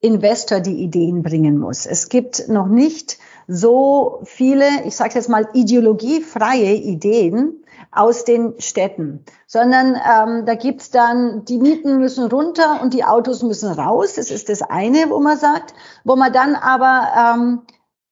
Investor 0.00 0.58
die 0.58 0.82
Ideen 0.82 1.22
bringen 1.22 1.58
muss. 1.58 1.86
Es 1.86 2.08
gibt 2.08 2.48
noch 2.48 2.66
nicht 2.66 3.18
so 3.46 4.20
viele, 4.24 4.66
ich 4.84 4.96
sage 4.96 5.14
jetzt 5.14 5.28
mal, 5.28 5.48
ideologiefreie 5.52 6.74
Ideen 6.74 7.64
aus 7.90 8.24
den 8.24 8.54
Städten, 8.58 9.24
sondern 9.46 9.94
ähm, 9.94 10.46
da 10.46 10.54
gibt's 10.54 10.90
dann, 10.90 11.44
die 11.44 11.58
Mieten 11.58 11.98
müssen 11.98 12.26
runter 12.26 12.80
und 12.82 12.94
die 12.94 13.04
Autos 13.04 13.42
müssen 13.42 13.70
raus. 13.70 14.14
Das 14.14 14.30
ist 14.30 14.48
das 14.48 14.62
eine, 14.62 15.10
wo 15.10 15.20
man 15.20 15.38
sagt, 15.38 15.74
wo 16.02 16.16
man 16.16 16.32
dann 16.32 16.56
aber 16.56 17.08
ähm, 17.16 17.62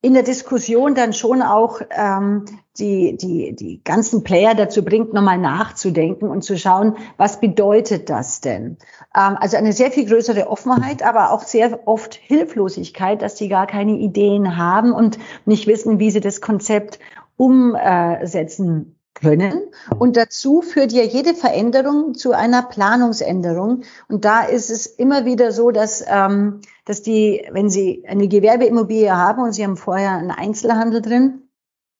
in 0.02 0.14
der 0.14 0.24
Diskussion 0.24 0.96
dann 0.96 1.12
schon 1.12 1.42
auch 1.42 1.80
ähm, 1.90 2.44
die, 2.76 3.16
die, 3.16 3.54
die 3.54 3.80
ganzen 3.84 4.24
Player 4.24 4.54
dazu 4.54 4.84
bringt, 4.84 5.14
nochmal 5.14 5.38
nachzudenken 5.38 6.28
und 6.28 6.42
zu 6.42 6.58
schauen, 6.58 6.96
was 7.16 7.38
bedeutet 7.38 8.10
das 8.10 8.40
denn? 8.40 8.78
Ähm, 9.16 9.36
also 9.38 9.56
eine 9.56 9.72
sehr 9.72 9.92
viel 9.92 10.06
größere 10.06 10.48
Offenheit, 10.50 11.04
aber 11.04 11.30
auch 11.30 11.44
sehr 11.44 11.86
oft 11.86 12.14
Hilflosigkeit, 12.14 13.22
dass 13.22 13.38
sie 13.38 13.48
gar 13.48 13.68
keine 13.68 13.92
Ideen 13.92 14.56
haben 14.56 14.92
und 14.92 15.18
nicht 15.46 15.68
wissen, 15.68 16.00
wie 16.00 16.10
sie 16.10 16.20
das 16.20 16.40
Konzept 16.40 16.98
umsetzen 17.36 18.96
können. 19.22 19.62
Und 19.98 20.16
dazu 20.16 20.60
führt 20.60 20.92
ja 20.92 21.02
jede 21.02 21.34
Veränderung 21.34 22.14
zu 22.14 22.32
einer 22.32 22.62
Planungsänderung. 22.62 23.82
Und 24.08 24.24
da 24.24 24.42
ist 24.42 24.70
es 24.70 24.86
immer 24.86 25.24
wieder 25.24 25.52
so, 25.52 25.70
dass, 25.70 26.04
ähm, 26.06 26.60
dass 26.84 27.02
die, 27.02 27.46
wenn 27.52 27.70
Sie 27.70 28.04
eine 28.06 28.28
Gewerbeimmobilie 28.28 29.16
haben 29.16 29.42
und 29.42 29.52
Sie 29.52 29.64
haben 29.64 29.76
vorher 29.76 30.10
einen 30.10 30.32
Einzelhandel 30.32 31.00
drin, 31.00 31.42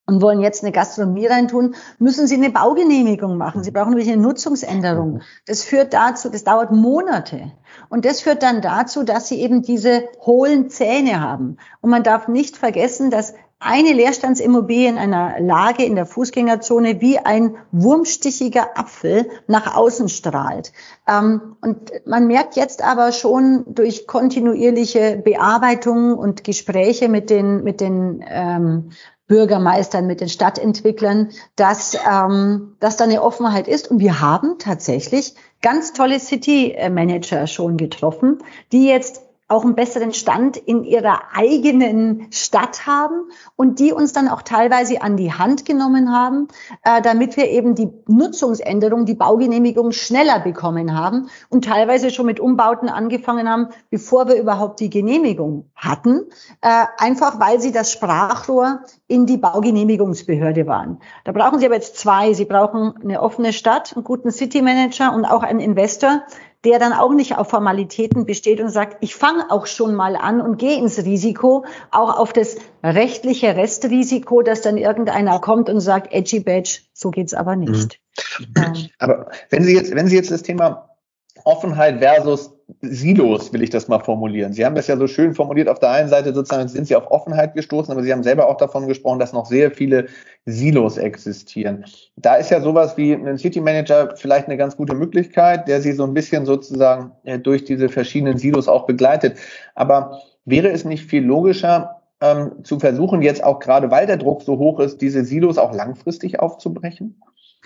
und 0.07 0.21
wollen 0.21 0.41
jetzt 0.41 0.63
eine 0.63 0.73
Gastronomie 0.73 1.27
reintun, 1.27 1.75
müssen 1.99 2.27
sie 2.27 2.35
eine 2.35 2.51
Baugenehmigung 2.51 3.39
machen. 3.39 3.63
Sie 3.63 3.71
brauchen 3.71 3.91
nämlich 3.91 4.11
eine 4.11 4.21
Nutzungsänderung. 4.21 5.21
Das 5.47 5.63
führt 5.63 5.95
dazu, 5.95 6.29
das 6.29 6.45
dauert 6.45 6.73
Monate. 6.73 7.53
Und 7.89 8.05
das 8.05 8.21
führt 8.21 8.43
dann 8.43 8.63
dazu, 8.63 9.05
dass 9.05 9.29
sie 9.29 9.41
eben 9.41 9.63
diese 9.63 10.09
hohlen 10.21 10.69
Zähne 10.71 11.21
haben. 11.21 11.57
Und 11.81 11.91
man 11.91 12.03
darf 12.03 12.27
nicht 12.27 12.57
vergessen, 12.57 13.11
dass 13.11 13.35
eine 13.63 13.93
Leerstandsimmobilie 13.93 14.89
in 14.89 14.99
einer 14.99 15.41
Lage 15.41 15.85
in 15.85 15.95
der 15.95 16.07
Fußgängerzone 16.07 17.01
wie 17.01 17.19
ein 17.19 17.57
wurmstichiger 17.71 18.77
Apfel 18.79 19.31
nach 19.47 19.77
außen 19.77 20.09
strahlt. 20.09 20.73
Ähm, 21.09 21.57
und 21.61 21.93
man 22.07 22.27
merkt 22.27 22.57
jetzt 22.57 22.83
aber 22.83 23.13
schon 23.13 23.65
durch 23.67 24.07
kontinuierliche 24.07 25.21
Bearbeitungen 25.25 26.15
und 26.15 26.45
Gespräche 26.45 27.09
mit 27.09 27.31
den, 27.31 27.63
mit 27.63 27.81
den 27.81 28.25
ähm, 28.29 28.91
Bürgermeistern, 29.29 30.07
mit 30.07 30.21
den 30.21 30.29
Stadtentwicklern, 30.29 31.31
dass, 31.57 31.97
ähm, 32.11 32.77
dass 32.81 32.97
da 32.97 33.05
eine 33.05 33.23
Offenheit 33.23 33.69
ist. 33.69 33.91
Und 33.91 34.01
wir 34.01 34.21
haben 34.21 34.59
tatsächlich 34.59 35.35
ganz 35.63 35.93
tolle 35.93 36.19
City 36.19 36.77
Manager 36.91 37.47
schon 37.47 37.77
getroffen, 37.77 38.39
die 38.73 38.87
jetzt 38.87 39.23
auch 39.53 39.65
einen 39.65 39.75
besseren 39.75 40.15
Stand 40.15 40.57
in 40.57 40.83
ihrer 40.83 41.21
eigenen 41.35 42.27
Stadt 42.31 42.87
haben 42.87 43.29
und 43.55 43.79
die 43.79 43.93
uns 43.93 44.13
dann 44.13 44.29
auch 44.29 44.43
teilweise 44.43 45.03
an 45.03 45.17
die 45.17 45.33
Hand 45.33 45.67
genommen 45.67 46.11
haben, 46.11 46.49
äh, 46.85 47.03
damit 47.03 47.37
wir 47.37 47.51
eben 47.51 47.75
die 47.75 47.91
Nutzungsänderung, 48.09 49.05
die 49.05 49.15
Baugenehmigung 49.15 49.93
schneller 49.93 50.41
bekommen 50.41 50.99
haben 50.99 51.29
und 51.51 51.67
teilweise 51.67 52.11
schon 52.11 52.27
mit 52.27 52.41
Umbauten 52.41 52.89
angefangen 52.89 53.49
haben, 53.49 53.69
bevor 53.91 54.27
wir 54.27 54.37
überhaupt 54.37 54.81
die 54.81 54.89
Genehmigung 54.89 55.71
hatten, 55.77 56.23
äh, 56.63 56.87
einfach 56.97 57.39
weil 57.39 57.61
sie 57.61 57.73
das 57.73 57.93
Sprachrohr 57.93 58.81
in 59.07 59.27
die 59.27 59.37
Baugenehmigungsbehörde 59.37 60.67
waren. 60.67 60.99
Da 61.25 61.33
brauchen 61.33 61.59
Sie 61.59 61.67
aber 61.67 61.75
jetzt 61.75 61.99
zwei. 61.99 62.33
Sie 62.33 62.47
brauchen 62.47 62.95
eine 63.03 63.21
offene 63.21 63.53
Stadt, 63.53 63.95
einen 63.95 64.05
guten 64.05 64.31
City 64.31 64.63
Manager 64.63 65.15
und 65.15 65.27
auch 65.27 65.43
einen 65.43 65.61
Investor, 65.61 66.23
der 66.65 66.79
dann 66.79 66.93
auch 66.93 67.13
nicht 67.13 67.37
auf 67.37 67.49
Formalitäten 67.49 68.25
besteht 68.25 68.61
und 68.61 68.69
sagt, 68.69 68.99
ich 69.01 69.15
fange 69.15 69.51
auch 69.51 69.67
schon 69.67 69.95
mal 69.95 70.17
an 70.17 70.41
und 70.41 70.59
gehe 70.59 70.79
ins 70.79 70.99
Risiko, 71.05 71.65
auch 71.91 72.19
auf 72.19 72.33
das 72.33 72.57
rechtliche 72.83 73.57
Restrisiko, 73.57 74.43
dass 74.43 74.63
dann 74.63 74.77
irgendeiner 74.77 75.41
kommt 75.41 75.69
und 75.69 75.81
sagt, 75.81 76.13
edgy 76.13 76.41
badge, 76.41 76.81
so 76.93 77.11
geht's 77.11 77.35
aber 77.35 77.57
nicht. 77.57 78.01
Mhm. 78.39 78.89
Aber 78.99 79.31
wenn 79.51 79.65
Sie 79.65 79.75
jetzt, 79.75 79.95
wenn 79.95 80.07
Sie 80.07 80.17
jetzt 80.17 80.31
das 80.31 80.43
Thema 80.43 80.91
Offenheit 81.45 81.99
versus 81.99 82.53
Silos, 82.81 83.53
will 83.53 83.63
ich 83.63 83.71
das 83.71 83.89
mal 83.89 83.99
formulieren. 83.99 84.53
Sie 84.53 84.65
haben 84.65 84.75
das 84.75 84.87
ja 84.87 84.97
so 84.97 85.07
schön 85.07 85.35
formuliert. 85.35 85.69
Auf 85.69 85.79
der 85.79 85.91
einen 85.91 86.09
Seite 86.09 86.33
sozusagen 86.33 86.69
sind 86.69 86.87
Sie 86.87 86.97
auf 86.97 87.11
Offenheit 87.11 87.55
gestoßen, 87.55 87.93
aber 87.93 88.03
Sie 88.03 88.13
haben 88.13 88.23
selber 88.23 88.49
auch 88.49 88.57
davon 88.57 88.87
gesprochen, 88.87 89.19
dass 89.19 89.33
noch 89.33 89.47
sehr 89.47 89.71
viele 89.71 90.07
Silos 90.47 90.97
existieren. 90.97 91.85
Da 92.17 92.37
ist 92.37 92.51
ja 92.51 92.61
sowas 92.61 92.97
wie 92.97 93.13
ein 93.13 93.39
City 93.39 93.61
Manager 93.61 94.15
vielleicht 94.17 94.47
eine 94.47 94.57
ganz 94.57 94.77
gute 94.77 94.95
Möglichkeit, 94.95 95.69
der 95.69 95.81
Sie 95.81 95.93
so 95.93 96.05
ein 96.05 96.15
bisschen 96.15 96.47
sozusagen 96.47 97.13
äh, 97.25 97.39
durch 97.39 97.65
diese 97.65 97.89
verschiedenen 97.89 98.39
Silos 98.39 98.69
auch 98.69 98.87
begleitet. 98.87 99.37
Aber 99.75 100.21
wäre 100.45 100.69
es 100.69 100.85
nicht 100.85 101.05
viel 101.05 101.25
logischer, 101.25 102.03
ähm, 102.21 102.65
zu 102.65 102.79
versuchen, 102.79 103.21
jetzt 103.21 103.43
auch 103.43 103.59
gerade 103.59 103.91
weil 103.91 104.07
der 104.07 104.17
Druck 104.17 104.43
so 104.43 104.59
hoch 104.59 104.79
ist, 104.81 105.03
diese 105.03 105.25
Silos 105.25 105.59
auch 105.59 105.75
langfristig 105.75 106.41
aufzubrechen? 106.41 107.21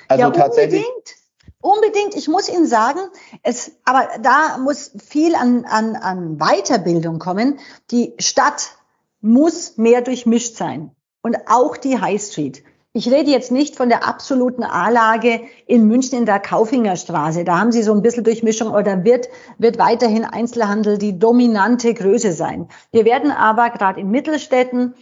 Also 0.08 0.25
ja, 0.25 0.30
tatsächlich. 0.30 0.84
Unbedingt. 0.86 1.25
Unbedingt, 1.66 2.14
ich 2.14 2.28
muss 2.28 2.49
Ihnen 2.49 2.66
sagen, 2.66 3.00
es, 3.42 3.73
aber 3.85 4.08
da 4.23 4.56
muss 4.58 4.92
viel 5.04 5.35
an, 5.35 5.64
an, 5.64 5.96
an 5.96 6.38
Weiterbildung 6.38 7.18
kommen. 7.18 7.58
Die 7.90 8.14
Stadt 8.20 8.76
muss 9.20 9.76
mehr 9.76 10.00
durchmischt 10.00 10.54
sein 10.54 10.92
und 11.23 11.37
auch 11.49 11.76
die 11.76 12.00
High 12.00 12.23
Street. 12.23 12.62
Ich 12.92 13.11
rede 13.11 13.32
jetzt 13.32 13.50
nicht 13.50 13.75
von 13.75 13.88
der 13.88 14.06
absoluten 14.06 14.62
A-Lage 14.62 15.40
in 15.66 15.88
München 15.88 16.20
in 16.20 16.25
der 16.25 16.38
Kaufingerstraße. 16.38 17.42
Da 17.42 17.58
haben 17.58 17.73
Sie 17.73 17.82
so 17.82 17.92
ein 17.92 18.00
bisschen 18.00 18.23
Durchmischung 18.23 18.73
oder 18.73 19.02
wird, 19.02 19.28
wird 19.58 19.76
weiterhin 19.76 20.25
Einzelhandel 20.25 20.99
die 20.99 21.18
dominante 21.18 21.94
Größe 21.94 22.30
sein. 22.32 22.68
Wir 22.92 23.04
werden 23.04 23.32
aber 23.32 23.70
gerade 23.70 23.99
in 23.99 24.12
Mittelstädten 24.12 24.94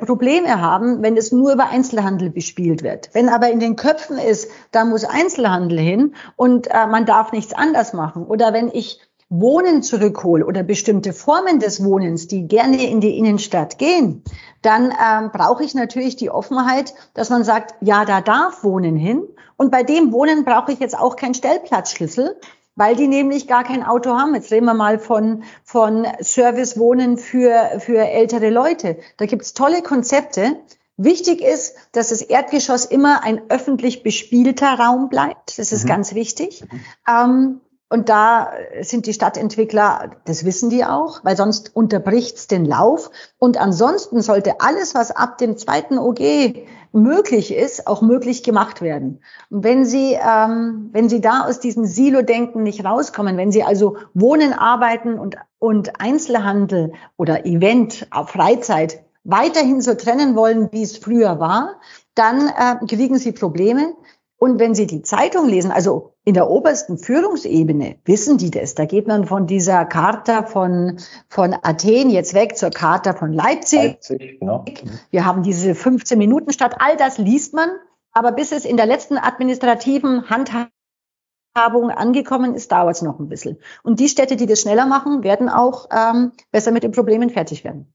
Probleme 0.00 0.60
haben, 0.60 1.02
wenn 1.02 1.16
es 1.16 1.32
nur 1.32 1.52
über 1.52 1.68
Einzelhandel 1.68 2.30
bespielt 2.30 2.82
wird. 2.82 3.10
Wenn 3.12 3.28
aber 3.28 3.50
in 3.50 3.60
den 3.60 3.76
Köpfen 3.76 4.18
ist, 4.18 4.50
da 4.70 4.84
muss 4.84 5.04
Einzelhandel 5.04 5.78
hin 5.78 6.14
und 6.36 6.68
äh, 6.68 6.86
man 6.86 7.06
darf 7.06 7.32
nichts 7.32 7.52
anders 7.52 7.92
machen. 7.92 8.24
Oder 8.26 8.52
wenn 8.52 8.70
ich 8.72 9.00
Wohnen 9.28 9.82
zurückhole 9.82 10.46
oder 10.46 10.62
bestimmte 10.62 11.12
Formen 11.12 11.58
des 11.58 11.84
Wohnens, 11.84 12.28
die 12.28 12.46
gerne 12.46 12.88
in 12.88 13.00
die 13.00 13.18
Innenstadt 13.18 13.76
gehen, 13.76 14.22
dann 14.62 14.92
ähm, 14.92 15.30
brauche 15.32 15.64
ich 15.64 15.74
natürlich 15.74 16.14
die 16.14 16.30
Offenheit, 16.30 16.94
dass 17.14 17.28
man 17.30 17.42
sagt, 17.42 17.74
ja, 17.80 18.04
da 18.04 18.20
darf 18.20 18.62
Wohnen 18.62 18.96
hin. 18.96 19.24
Und 19.56 19.72
bei 19.72 19.82
dem 19.82 20.12
Wohnen 20.12 20.44
brauche 20.44 20.70
ich 20.70 20.78
jetzt 20.78 20.96
auch 20.96 21.16
keinen 21.16 21.34
Stellplatzschlüssel, 21.34 22.38
weil 22.76 22.94
die 22.94 23.08
nämlich 23.08 23.48
gar 23.48 23.64
kein 23.64 23.82
Auto 23.82 24.10
haben. 24.10 24.34
Jetzt 24.34 24.52
reden 24.52 24.66
wir 24.66 24.74
mal 24.74 24.98
von, 24.98 25.42
von 25.64 26.06
Servicewohnen 26.20 27.16
für, 27.16 27.80
für 27.80 27.98
ältere 27.98 28.50
Leute. 28.50 28.98
Da 29.16 29.26
gibt's 29.26 29.54
tolle 29.54 29.82
Konzepte. 29.82 30.56
Wichtig 30.98 31.42
ist, 31.42 31.74
dass 31.92 32.10
das 32.10 32.22
Erdgeschoss 32.22 32.84
immer 32.84 33.24
ein 33.24 33.42
öffentlich 33.50 34.02
bespielter 34.02 34.78
Raum 34.78 35.08
bleibt. 35.08 35.58
Das 35.58 35.72
ist 35.72 35.84
mhm. 35.84 35.88
ganz 35.88 36.14
wichtig. 36.14 36.64
Mhm. 36.70 36.80
Ähm, 37.08 37.60
und 37.88 38.08
da 38.08 38.50
sind 38.80 39.06
die 39.06 39.14
Stadtentwickler, 39.14 40.10
das 40.24 40.44
wissen 40.44 40.70
die 40.70 40.84
auch, 40.84 41.20
weil 41.22 41.36
sonst 41.36 41.74
unterbricht's 41.76 42.48
den 42.48 42.64
Lauf. 42.64 43.12
Und 43.38 43.58
ansonsten 43.60 44.22
sollte 44.22 44.60
alles, 44.60 44.96
was 44.96 45.12
ab 45.12 45.38
dem 45.38 45.56
zweiten 45.56 45.96
OG 45.96 46.66
möglich 46.90 47.54
ist, 47.54 47.86
auch 47.86 48.02
möglich 48.02 48.42
gemacht 48.42 48.82
werden. 48.82 49.20
Und 49.50 49.62
wenn 49.62 49.84
Sie, 49.84 50.14
ähm, 50.14 50.88
wenn 50.92 51.08
Sie 51.08 51.20
da 51.20 51.44
aus 51.44 51.60
diesem 51.60 51.84
Silo-Denken 51.84 52.64
nicht 52.64 52.84
rauskommen, 52.84 53.36
wenn 53.36 53.52
Sie 53.52 53.62
also 53.62 53.98
Wohnen, 54.14 54.52
Arbeiten 54.52 55.16
und, 55.16 55.36
und 55.60 56.00
Einzelhandel 56.00 56.92
oder 57.16 57.46
Event, 57.46 58.08
Freizeit 58.26 59.04
weiterhin 59.22 59.80
so 59.80 59.94
trennen 59.94 60.34
wollen, 60.34 60.70
wie 60.72 60.82
es 60.82 60.96
früher 60.96 61.38
war, 61.38 61.76
dann 62.16 62.48
äh, 62.48 62.84
kriegen 62.86 63.18
Sie 63.18 63.30
Probleme. 63.30 63.94
Und 64.38 64.58
wenn 64.58 64.74
Sie 64.74 64.88
die 64.88 65.02
Zeitung 65.02 65.46
lesen, 65.46 65.70
also 65.70 66.15
in 66.26 66.34
der 66.34 66.50
obersten 66.50 66.98
Führungsebene 66.98 67.98
wissen 68.04 68.36
die 68.36 68.50
das. 68.50 68.74
Da 68.74 68.84
geht 68.84 69.06
man 69.06 69.26
von 69.26 69.46
dieser 69.46 69.84
Charta 69.84 70.42
von, 70.42 70.98
von 71.28 71.54
Athen 71.62 72.10
jetzt 72.10 72.34
weg 72.34 72.56
zur 72.56 72.70
Charta 72.70 73.14
von 73.14 73.32
Leipzig. 73.32 73.92
Leipzig 73.92 74.40
genau. 74.40 74.64
Wir 75.10 75.24
haben 75.24 75.44
diese 75.44 75.76
15 75.76 76.18
Minuten 76.18 76.52
statt. 76.52 76.74
All 76.80 76.96
das 76.96 77.18
liest 77.18 77.54
man. 77.54 77.70
Aber 78.10 78.32
bis 78.32 78.50
es 78.50 78.64
in 78.64 78.76
der 78.76 78.86
letzten 78.86 79.18
administrativen 79.18 80.28
Handhabung 80.28 81.90
angekommen 81.90 82.56
ist, 82.56 82.72
dauert 82.72 82.96
es 82.96 83.02
noch 83.02 83.20
ein 83.20 83.28
bisschen. 83.28 83.58
Und 83.84 84.00
die 84.00 84.08
Städte, 84.08 84.34
die 84.34 84.46
das 84.46 84.60
schneller 84.60 84.86
machen, 84.86 85.22
werden 85.22 85.48
auch 85.48 85.88
ähm, 85.96 86.32
besser 86.50 86.72
mit 86.72 86.82
den 86.82 86.90
Problemen 86.90 87.30
fertig 87.30 87.62
werden. 87.62 87.94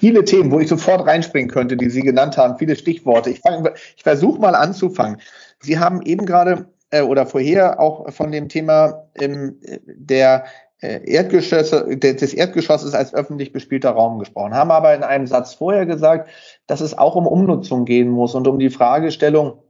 Viele 0.00 0.24
Themen, 0.24 0.50
wo 0.50 0.60
ich 0.60 0.68
sofort 0.68 1.06
reinspringen 1.06 1.50
könnte, 1.50 1.76
die 1.76 1.90
Sie 1.90 2.00
genannt 2.00 2.38
haben, 2.38 2.56
viele 2.56 2.74
Stichworte. 2.74 3.28
Ich, 3.28 3.42
ich 3.96 4.02
versuche 4.02 4.40
mal 4.40 4.54
anzufangen. 4.54 5.20
Sie 5.60 5.78
haben 5.78 6.00
eben 6.00 6.24
gerade 6.24 6.70
äh, 6.90 7.02
oder 7.02 7.26
vorher 7.26 7.80
auch 7.80 8.10
von 8.12 8.32
dem 8.32 8.48
Thema 8.48 9.08
ähm, 9.14 9.60
der 9.86 10.44
äh, 10.80 11.00
Erdgeschosse, 11.10 11.96
des 11.96 12.34
Erdgeschosses 12.34 12.94
als 12.94 13.14
öffentlich 13.14 13.52
bespielter 13.52 13.90
Raum 13.90 14.18
gesprochen, 14.18 14.54
haben 14.54 14.70
aber 14.70 14.94
in 14.94 15.02
einem 15.02 15.26
Satz 15.26 15.54
vorher 15.54 15.86
gesagt, 15.86 16.28
dass 16.66 16.80
es 16.80 16.96
auch 16.96 17.16
um 17.16 17.26
Umnutzung 17.26 17.84
gehen 17.84 18.10
muss 18.10 18.34
und 18.34 18.46
um 18.46 18.58
die 18.58 18.70
Fragestellung, 18.70 19.62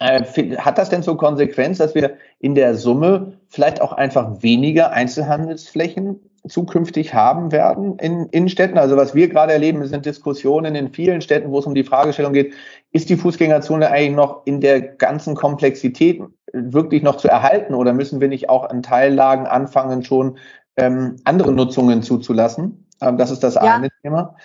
hat 0.00 0.78
das 0.78 0.90
denn 0.90 1.02
zur 1.02 1.16
Konsequenz, 1.18 1.78
dass 1.78 1.94
wir 1.94 2.16
in 2.38 2.54
der 2.54 2.74
Summe 2.74 3.32
vielleicht 3.48 3.80
auch 3.80 3.92
einfach 3.92 4.42
weniger 4.42 4.92
Einzelhandelsflächen 4.92 6.20
zukünftig 6.46 7.14
haben 7.14 7.52
werden 7.52 7.98
in 7.98 8.26
Innenstädten. 8.26 8.78
Also 8.78 8.96
was 8.96 9.14
wir 9.14 9.28
gerade 9.28 9.52
erleben, 9.52 9.84
sind 9.86 10.06
Diskussionen 10.06 10.74
in 10.74 10.90
vielen 10.90 11.20
Städten, 11.20 11.50
wo 11.50 11.58
es 11.58 11.66
um 11.66 11.74
die 11.74 11.84
Fragestellung 11.84 12.32
geht, 12.32 12.54
ist 12.92 13.10
die 13.10 13.16
Fußgängerzone 13.16 13.90
eigentlich 13.90 14.16
noch 14.16 14.46
in 14.46 14.60
der 14.60 14.80
ganzen 14.80 15.34
Komplexität 15.34 16.22
wirklich 16.52 17.02
noch 17.02 17.16
zu 17.16 17.28
erhalten 17.28 17.74
oder 17.74 17.92
müssen 17.92 18.20
wir 18.20 18.28
nicht 18.28 18.48
auch 18.48 18.68
an 18.70 18.82
Teillagen 18.82 19.46
anfangen, 19.46 20.02
schon 20.02 20.38
ähm, 20.76 21.16
andere 21.24 21.52
Nutzungen 21.52 22.02
zuzulassen? 22.02 22.86
Ähm, 23.00 23.18
das 23.18 23.30
ist 23.30 23.42
das 23.42 23.54
ja. 23.54 23.76
eine 23.76 23.90
Thema. 24.02 24.36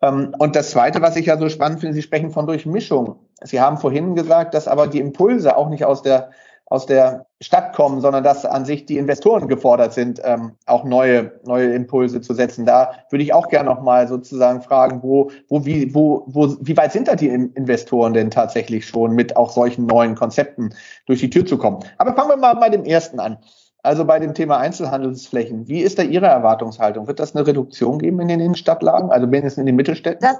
Ähm, 0.00 0.34
und 0.38 0.56
das 0.56 0.70
zweite, 0.70 1.00
was 1.02 1.16
ich 1.16 1.26
ja 1.26 1.38
so 1.38 1.48
spannend 1.48 1.80
finde, 1.80 1.94
Sie 1.94 2.02
sprechen 2.02 2.30
von 2.30 2.46
Durchmischung. 2.46 3.20
Sie 3.44 3.60
haben 3.60 3.78
vorhin 3.78 4.14
gesagt, 4.14 4.54
dass 4.54 4.68
aber 4.68 4.86
die 4.86 5.00
Impulse 5.00 5.56
auch 5.56 5.68
nicht 5.68 5.84
aus 5.84 6.02
der 6.02 6.30
aus 6.72 6.86
der 6.86 7.26
Stadt 7.42 7.74
kommen, 7.74 8.00
sondern 8.00 8.24
dass 8.24 8.46
an 8.46 8.64
sich 8.64 8.86
die 8.86 8.96
Investoren 8.96 9.46
gefordert 9.46 9.92
sind, 9.92 10.22
ähm, 10.24 10.52
auch 10.64 10.84
neue, 10.84 11.32
neue 11.44 11.74
Impulse 11.74 12.22
zu 12.22 12.32
setzen. 12.32 12.64
Da 12.64 12.92
würde 13.10 13.22
ich 13.22 13.34
auch 13.34 13.48
gerne 13.48 13.68
nochmal 13.68 14.08
sozusagen 14.08 14.62
fragen, 14.62 15.02
wo, 15.02 15.30
wo, 15.50 15.66
wie, 15.66 15.94
wo, 15.94 16.24
wo, 16.28 16.56
wie 16.62 16.74
weit 16.78 16.92
sind 16.92 17.08
da 17.08 17.14
die 17.14 17.28
Investoren 17.28 18.14
denn 18.14 18.30
tatsächlich 18.30 18.86
schon 18.86 19.14
mit 19.14 19.36
auch 19.36 19.50
solchen 19.50 19.84
neuen 19.84 20.14
Konzepten 20.14 20.74
durch 21.04 21.20
die 21.20 21.28
Tür 21.28 21.44
zu 21.44 21.58
kommen? 21.58 21.80
Aber 21.98 22.14
fangen 22.14 22.30
wir 22.30 22.38
mal 22.38 22.54
bei 22.54 22.70
dem 22.70 22.86
ersten 22.86 23.20
an. 23.20 23.36
Also 23.82 24.06
bei 24.06 24.18
dem 24.18 24.32
Thema 24.32 24.56
Einzelhandelsflächen. 24.56 25.68
Wie 25.68 25.80
ist 25.80 25.98
da 25.98 26.04
Ihre 26.04 26.26
Erwartungshaltung? 26.26 27.06
Wird 27.06 27.20
das 27.20 27.36
eine 27.36 27.46
Reduktion 27.46 27.98
geben 27.98 28.18
in 28.20 28.28
den 28.28 28.40
Innenstadtlagen, 28.40 29.10
also 29.10 29.30
wenigstens 29.30 29.60
in 29.60 29.66
den 29.66 29.76
Mittelstädten? 29.76 30.20
Das, 30.22 30.38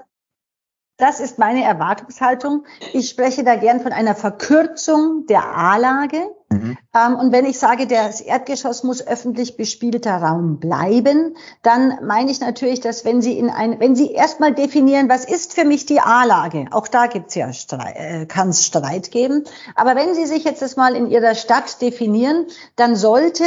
das 0.98 1.20
ist 1.20 1.38
meine 1.38 1.64
Erwartungshaltung. 1.64 2.64
Ich 2.92 3.08
spreche 3.08 3.44
da 3.44 3.56
gern 3.56 3.80
von 3.80 3.92
einer 3.92 4.14
Verkürzung 4.14 5.26
der 5.26 5.44
A-Lage. 5.44 6.18
Mhm. 6.50 6.76
Ähm, 6.94 7.16
und 7.16 7.32
wenn 7.32 7.46
ich 7.46 7.58
sage, 7.58 7.86
das 7.86 8.20
Erdgeschoss 8.20 8.84
muss 8.84 9.04
öffentlich 9.04 9.56
bespielter 9.56 10.16
Raum 10.16 10.60
bleiben, 10.60 11.36
dann 11.62 11.98
meine 12.06 12.30
ich 12.30 12.40
natürlich, 12.40 12.80
dass 12.80 13.04
wenn 13.04 13.22
Sie 13.22 13.38
in 13.38 13.48
ein, 13.48 13.80
wenn 13.80 13.96
Sie 13.96 14.12
erstmal 14.12 14.54
definieren, 14.54 15.08
was 15.08 15.24
ist 15.24 15.54
für 15.54 15.64
mich 15.64 15.86
die 15.86 16.00
A-Lage, 16.00 16.66
auch 16.70 16.88
da 16.88 17.06
gibt's 17.06 17.34
ja 17.34 17.52
Streit, 17.52 17.96
äh, 17.96 18.26
kann 18.26 18.50
es 18.50 18.64
Streit 18.64 19.10
geben. 19.10 19.44
Aber 19.74 19.96
wenn 19.96 20.14
Sie 20.14 20.26
sich 20.26 20.44
jetzt 20.44 20.62
das 20.62 20.76
mal 20.76 20.94
in 20.94 21.10
Ihrer 21.10 21.34
Stadt 21.34 21.80
definieren, 21.80 22.46
dann 22.76 22.96
sollte 22.96 23.44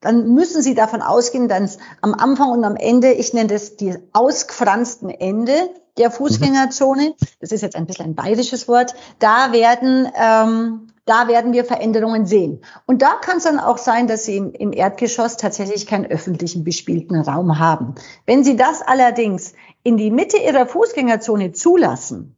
dann 0.00 0.32
müssen 0.32 0.62
Sie 0.62 0.76
davon 0.76 1.02
ausgehen, 1.02 1.48
dass 1.48 1.78
am 2.02 2.14
Anfang 2.14 2.50
und 2.50 2.62
am 2.62 2.76
Ende, 2.76 3.10
ich 3.10 3.32
nenne 3.34 3.48
das 3.48 3.76
die 3.76 3.96
ausgefransten 4.12 5.10
Ende, 5.10 5.70
der 5.98 6.10
Fußgängerzone, 6.10 7.14
das 7.40 7.52
ist 7.52 7.62
jetzt 7.62 7.76
ein 7.76 7.86
bisschen 7.86 8.06
ein 8.06 8.14
bayerisches 8.14 8.68
Wort, 8.68 8.94
da 9.18 9.52
werden, 9.52 10.08
ähm, 10.14 10.88
da 11.04 11.28
werden 11.28 11.52
wir 11.52 11.64
Veränderungen 11.64 12.26
sehen. 12.26 12.60
Und 12.86 13.02
da 13.02 13.14
kann 13.20 13.38
es 13.38 13.44
dann 13.44 13.58
auch 13.58 13.78
sein, 13.78 14.06
dass 14.06 14.24
Sie 14.24 14.36
im, 14.36 14.52
im 14.52 14.72
Erdgeschoss 14.72 15.36
tatsächlich 15.36 15.86
keinen 15.86 16.06
öffentlichen 16.06 16.64
bespielten 16.64 17.20
Raum 17.20 17.58
haben. 17.58 17.94
Wenn 18.26 18.44
Sie 18.44 18.56
das 18.56 18.82
allerdings 18.82 19.54
in 19.82 19.96
die 19.96 20.10
Mitte 20.10 20.38
Ihrer 20.38 20.66
Fußgängerzone 20.66 21.52
zulassen, 21.52 22.37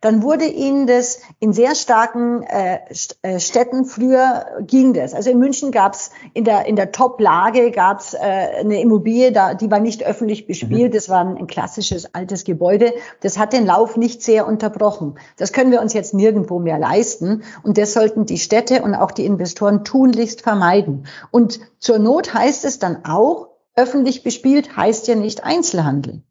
dann 0.00 0.22
wurde 0.22 0.46
ihnen 0.46 0.86
das 0.86 1.20
in 1.40 1.52
sehr 1.52 1.74
starken 1.74 2.42
äh, 2.42 2.78
äh 3.22 3.38
Städten 3.38 3.84
früher 3.84 4.46
ging 4.66 4.94
das. 4.94 5.14
Also 5.14 5.30
in 5.30 5.38
München 5.38 5.72
gab 5.72 5.94
es 5.94 6.10
in 6.32 6.44
der 6.44 6.66
in 6.66 6.76
der 6.76 6.92
Top-Lage 6.92 7.70
gab 7.70 8.00
es 8.00 8.14
äh, 8.14 8.18
eine 8.18 8.80
Immobilie, 8.80 9.32
da 9.32 9.54
die 9.54 9.70
war 9.70 9.80
nicht 9.80 10.04
öffentlich 10.04 10.46
bespielt. 10.46 10.92
Mhm. 10.92 10.96
Das 10.96 11.08
war 11.08 11.20
ein, 11.20 11.36
ein 11.36 11.46
klassisches 11.46 12.14
altes 12.14 12.44
Gebäude. 12.44 12.94
Das 13.20 13.38
hat 13.38 13.52
den 13.52 13.66
Lauf 13.66 13.96
nicht 13.96 14.22
sehr 14.22 14.46
unterbrochen. 14.46 15.18
Das 15.36 15.52
können 15.52 15.70
wir 15.70 15.80
uns 15.80 15.92
jetzt 15.92 16.14
nirgendwo 16.14 16.58
mehr 16.58 16.78
leisten 16.78 17.42
und 17.62 17.76
das 17.76 17.92
sollten 17.92 18.24
die 18.24 18.38
Städte 18.38 18.82
und 18.82 18.94
auch 18.94 19.10
die 19.10 19.26
Investoren 19.26 19.84
tunlichst 19.84 20.40
vermeiden. 20.40 21.06
Und 21.30 21.60
zur 21.78 21.98
Not 21.98 22.32
heißt 22.32 22.64
es 22.64 22.78
dann 22.78 23.04
auch 23.04 23.48
öffentlich 23.76 24.22
bespielt 24.22 24.76
heißt 24.76 25.08
ja 25.08 25.14
nicht 25.14 25.44
Einzelhandel. 25.44 26.22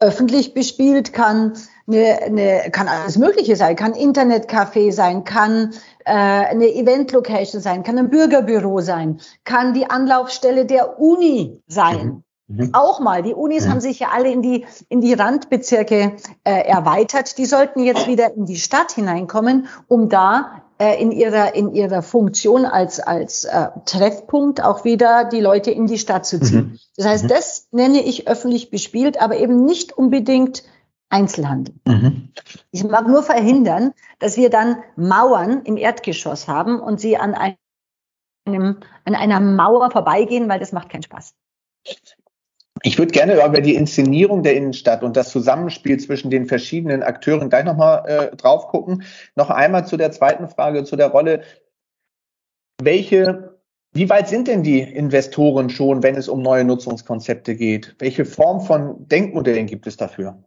Öffentlich 0.00 0.52
bespielt 0.52 1.12
kann 1.12 1.52
eine, 1.86 2.22
eine, 2.22 2.70
kann 2.72 2.88
alles 2.88 3.16
Mögliche 3.16 3.54
sein, 3.54 3.76
kann 3.76 3.92
Internetcafé 3.92 4.90
sein, 4.90 5.22
kann 5.22 5.74
äh, 6.04 6.12
eine 6.12 6.74
Event-Location 6.74 7.60
sein, 7.60 7.84
kann 7.84 7.96
ein 7.98 8.10
Bürgerbüro 8.10 8.80
sein, 8.80 9.20
kann 9.44 9.72
die 9.72 9.88
Anlaufstelle 9.88 10.66
der 10.66 10.98
Uni 10.98 11.62
sein. 11.68 12.24
Mhm. 12.48 12.56
mhm. 12.56 12.70
Auch 12.72 12.98
mal. 12.98 13.22
Die 13.22 13.34
Unis 13.34 13.66
mhm. 13.66 13.70
haben 13.70 13.80
sich 13.80 14.00
ja 14.00 14.08
alle 14.12 14.32
in 14.32 14.42
die, 14.42 14.66
in 14.88 15.00
die 15.00 15.14
Randbezirke 15.14 16.16
äh, 16.42 16.50
erweitert. 16.66 17.38
Die 17.38 17.46
sollten 17.46 17.80
jetzt 17.84 18.08
wieder 18.08 18.34
in 18.34 18.46
die 18.46 18.56
Stadt 18.56 18.90
hineinkommen, 18.90 19.68
um 19.86 20.08
da 20.08 20.64
in 20.78 21.12
ihrer, 21.12 21.54
in 21.54 21.72
ihrer 21.72 22.02
Funktion 22.02 22.64
als, 22.64 22.98
als 23.00 23.44
äh, 23.44 23.68
Treffpunkt 23.84 24.62
auch 24.62 24.84
wieder 24.84 25.24
die 25.24 25.40
Leute 25.40 25.70
in 25.70 25.86
die 25.86 25.98
Stadt 25.98 26.26
zu 26.26 26.40
ziehen. 26.40 26.72
Mhm. 26.72 26.78
Das 26.96 27.06
heißt, 27.06 27.24
mhm. 27.24 27.28
das 27.28 27.68
nenne 27.70 28.02
ich 28.02 28.26
öffentlich 28.28 28.70
bespielt, 28.70 29.20
aber 29.20 29.36
eben 29.36 29.64
nicht 29.64 29.92
unbedingt 29.92 30.64
Einzelhandel. 31.10 31.76
Mhm. 31.86 32.30
Ich 32.72 32.82
mag 32.82 33.06
nur 33.06 33.22
verhindern, 33.22 33.92
dass 34.18 34.36
wir 34.36 34.50
dann 34.50 34.78
Mauern 34.96 35.62
im 35.62 35.76
Erdgeschoss 35.76 36.48
haben 36.48 36.80
und 36.80 36.98
sie 36.98 37.16
an 37.16 37.34
einem, 37.34 38.78
an 39.04 39.14
einer 39.14 39.38
Mauer 39.38 39.90
vorbeigehen, 39.92 40.48
weil 40.48 40.58
das 40.58 40.72
macht 40.72 40.88
keinen 40.88 41.04
Spaß. 41.04 41.34
Ich 42.86 42.98
würde 42.98 43.12
gerne 43.12 43.42
über 43.42 43.62
die 43.62 43.76
Inszenierung 43.76 44.42
der 44.42 44.56
Innenstadt 44.56 45.02
und 45.02 45.16
das 45.16 45.30
Zusammenspiel 45.30 45.98
zwischen 45.98 46.30
den 46.30 46.44
verschiedenen 46.44 47.02
Akteuren 47.02 47.48
gleich 47.48 47.64
nochmal 47.64 48.04
äh, 48.06 48.36
drauf 48.36 48.68
gucken. 48.68 49.04
Noch 49.36 49.48
einmal 49.48 49.86
zu 49.86 49.96
der 49.96 50.12
zweiten 50.12 50.48
Frage, 50.48 50.84
zu 50.84 50.94
der 50.94 51.06
Rolle. 51.06 51.44
Welche, 52.82 53.58
wie 53.94 54.10
weit 54.10 54.28
sind 54.28 54.48
denn 54.48 54.62
die 54.62 54.82
Investoren 54.82 55.70
schon, 55.70 56.02
wenn 56.02 56.14
es 56.16 56.28
um 56.28 56.42
neue 56.42 56.64
Nutzungskonzepte 56.64 57.56
geht? 57.56 57.96
Welche 58.00 58.26
Form 58.26 58.60
von 58.60 59.08
Denkmodellen 59.08 59.64
gibt 59.64 59.86
es 59.86 59.96
dafür? 59.96 60.44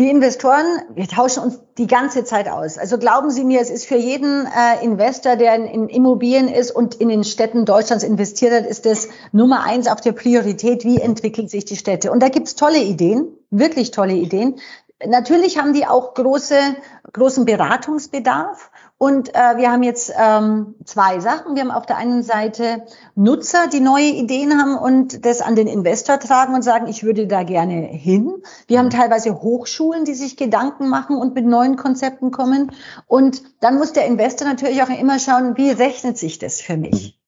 Die 0.00 0.08
Investoren, 0.08 0.64
wir 0.94 1.06
tauschen 1.08 1.42
uns 1.42 1.60
die 1.76 1.86
ganze 1.86 2.24
Zeit 2.24 2.48
aus. 2.48 2.78
Also 2.78 2.96
glauben 2.96 3.30
Sie 3.30 3.44
mir, 3.44 3.60
es 3.60 3.68
ist 3.68 3.84
für 3.84 3.98
jeden 3.98 4.46
äh, 4.46 4.82
Investor, 4.82 5.36
der 5.36 5.54
in, 5.56 5.66
in, 5.66 5.88
Immobilien 5.90 6.48
ist 6.48 6.70
und 6.70 6.94
in 6.94 7.10
den 7.10 7.22
Städten 7.22 7.66
Deutschlands 7.66 8.02
investiert 8.02 8.54
hat, 8.54 8.64
ist 8.64 8.86
das 8.86 9.08
Nummer 9.32 9.62
eins 9.62 9.88
auf 9.88 10.00
der 10.00 10.12
Priorität, 10.12 10.86
wie 10.86 10.96
entwickeln 10.96 11.48
sich 11.48 11.66
die 11.66 11.76
Städte. 11.76 12.12
Und 12.12 12.22
da 12.22 12.30
gibt's 12.30 12.54
tolle 12.54 12.78
Ideen, 12.78 13.28
wirklich 13.50 13.90
tolle 13.90 14.14
Ideen. 14.14 14.54
Natürlich 15.06 15.58
haben 15.58 15.72
die 15.72 15.86
auch 15.86 16.14
große, 16.14 16.58
großen 17.12 17.44
Beratungsbedarf. 17.46 18.70
Und 18.98 19.34
äh, 19.34 19.56
wir 19.56 19.72
haben 19.72 19.82
jetzt 19.82 20.12
ähm, 20.18 20.74
zwei 20.84 21.20
Sachen. 21.20 21.54
Wir 21.54 21.62
haben 21.62 21.70
auf 21.70 21.86
der 21.86 21.96
einen 21.96 22.22
Seite 22.22 22.84
Nutzer, 23.14 23.66
die 23.68 23.80
neue 23.80 24.10
Ideen 24.10 24.60
haben 24.60 24.76
und 24.76 25.24
das 25.24 25.40
an 25.40 25.56
den 25.56 25.68
Investor 25.68 26.18
tragen 26.20 26.54
und 26.54 26.62
sagen, 26.62 26.86
ich 26.86 27.02
würde 27.02 27.26
da 27.26 27.42
gerne 27.42 27.86
hin. 27.86 28.42
Wir 28.66 28.78
haben 28.78 28.90
teilweise 28.90 29.40
Hochschulen, 29.40 30.04
die 30.04 30.14
sich 30.14 30.36
Gedanken 30.36 30.90
machen 30.90 31.16
und 31.16 31.34
mit 31.34 31.46
neuen 31.46 31.76
Konzepten 31.76 32.30
kommen. 32.30 32.72
Und 33.06 33.42
dann 33.60 33.78
muss 33.78 33.94
der 33.94 34.04
Investor 34.04 34.46
natürlich 34.46 34.82
auch 34.82 34.90
immer 34.90 35.18
schauen, 35.18 35.56
wie 35.56 35.70
rechnet 35.70 36.18
sich 36.18 36.38
das 36.38 36.60
für 36.60 36.76
mich? 36.76 37.19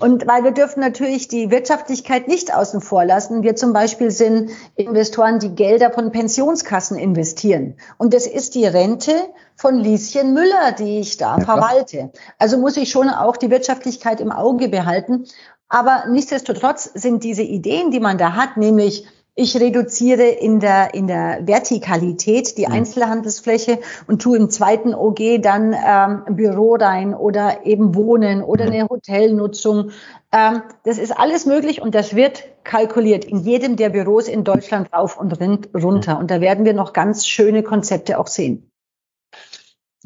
Und 0.00 0.26
weil 0.26 0.44
wir 0.44 0.52
dürfen 0.52 0.80
natürlich 0.80 1.28
die 1.28 1.50
Wirtschaftlichkeit 1.50 2.28
nicht 2.28 2.54
außen 2.54 2.80
vor 2.80 3.04
lassen. 3.04 3.42
Wir 3.42 3.56
zum 3.56 3.72
Beispiel 3.72 4.10
sind 4.10 4.50
Investoren, 4.76 5.38
die 5.38 5.54
Gelder 5.54 5.90
von 5.90 6.12
Pensionskassen 6.12 6.98
investieren. 6.98 7.74
Und 7.96 8.14
das 8.14 8.26
ist 8.26 8.54
die 8.54 8.66
Rente 8.66 9.12
von 9.56 9.76
Lieschen 9.76 10.34
Müller, 10.34 10.72
die 10.78 11.00
ich 11.00 11.16
da 11.16 11.38
ja, 11.38 11.44
verwalte. 11.44 12.10
Also 12.38 12.58
muss 12.58 12.76
ich 12.76 12.90
schon 12.90 13.08
auch 13.08 13.36
die 13.36 13.50
Wirtschaftlichkeit 13.50 14.20
im 14.20 14.32
Auge 14.32 14.68
behalten. 14.68 15.24
Aber 15.68 16.04
nichtsdestotrotz 16.08 16.90
sind 16.94 17.24
diese 17.24 17.42
Ideen, 17.42 17.90
die 17.90 18.00
man 18.00 18.16
da 18.16 18.34
hat, 18.34 18.56
nämlich 18.56 19.06
ich 19.38 19.54
reduziere 19.60 20.24
in 20.24 20.58
der, 20.58 20.94
in 20.94 21.06
der 21.06 21.46
Vertikalität 21.46 22.58
die 22.58 22.66
mhm. 22.66 22.72
Einzelhandelsfläche 22.72 23.78
und 24.08 24.20
tue 24.20 24.36
im 24.36 24.50
zweiten 24.50 24.94
OG 24.94 25.40
dann 25.40 25.74
ähm, 25.74 26.34
Büro 26.34 26.74
rein 26.74 27.14
oder 27.14 27.64
eben 27.64 27.94
Wohnen 27.94 28.42
oder 28.42 28.66
mhm. 28.66 28.72
eine 28.72 28.88
Hotelnutzung. 28.88 29.90
Ähm, 30.32 30.62
das 30.82 30.98
ist 30.98 31.16
alles 31.16 31.46
möglich 31.46 31.80
und 31.80 31.94
das 31.94 32.16
wird 32.16 32.44
kalkuliert 32.64 33.24
in 33.24 33.38
jedem 33.38 33.76
der 33.76 33.90
Büros 33.90 34.26
in 34.26 34.42
Deutschland 34.42 34.92
rauf 34.92 35.16
und 35.16 35.38
runter. 35.72 36.18
Und 36.18 36.32
da 36.32 36.40
werden 36.40 36.64
wir 36.64 36.74
noch 36.74 36.92
ganz 36.92 37.24
schöne 37.24 37.62
Konzepte 37.62 38.18
auch 38.18 38.26
sehen. 38.26 38.67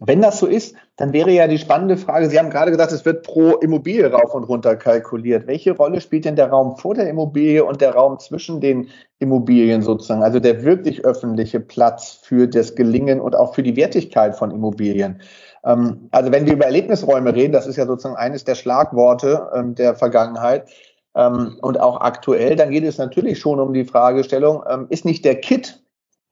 Wenn 0.07 0.21
das 0.21 0.39
so 0.39 0.47
ist, 0.47 0.75
dann 0.97 1.13
wäre 1.13 1.31
ja 1.31 1.47
die 1.47 1.59
spannende 1.59 1.97
Frage, 1.97 2.29
Sie 2.29 2.39
haben 2.39 2.51
gerade 2.51 2.71
gesagt, 2.71 2.93
es 2.93 3.05
wird 3.05 3.23
pro 3.23 3.57
Immobilie 3.57 4.11
rauf 4.11 4.35
und 4.35 4.45
runter 4.45 4.77
kalkuliert. 4.77 5.47
Welche 5.47 5.73
Rolle 5.73 6.01
spielt 6.01 6.25
denn 6.25 6.37
der 6.37 6.51
Raum 6.51 6.77
vor 6.77 6.95
der 6.95 7.09
Immobilie 7.09 7.65
und 7.65 7.81
der 7.81 7.95
Raum 7.95 8.19
zwischen 8.19 8.61
den 8.61 8.89
Immobilien 9.19 9.83
sozusagen? 9.83 10.23
Also 10.23 10.41
der 10.41 10.65
wirklich 10.65 11.05
öffentliche 11.05 11.61
Platz 11.61 12.21
für 12.23 12.47
das 12.47 12.75
Gelingen 12.75 13.21
und 13.21 13.37
auch 13.37 13.55
für 13.55 13.63
die 13.63 13.77
Wertigkeit 13.77 14.37
von 14.37 14.51
Immobilien. 14.51 15.21
Ähm, 15.65 16.09
also 16.11 16.33
wenn 16.33 16.47
wir 16.47 16.55
über 16.55 16.67
Erlebnisräume 16.67 17.35
reden, 17.35 17.53
das 17.53 17.67
ist 17.67 17.77
ja 17.77 17.87
sozusagen 17.87 18.17
eines 18.17 18.45
der 18.45 18.55
Schlagworte 18.55 19.51
ähm, 19.55 19.75
der 19.75 19.95
Vergangenheit, 19.95 20.69
ähm, 21.15 21.59
und 21.61 21.79
auch 21.79 22.01
aktuell, 22.01 22.57
dann 22.57 22.71
geht 22.71 22.85
es 22.85 22.97
natürlich 22.97 23.39
schon 23.39 23.61
um 23.61 23.75
die 23.75 23.85
Fragestellung, 23.85 24.63
ist 24.89 25.05
nicht 25.05 25.27
der 25.27 25.35
Kit 25.37 25.82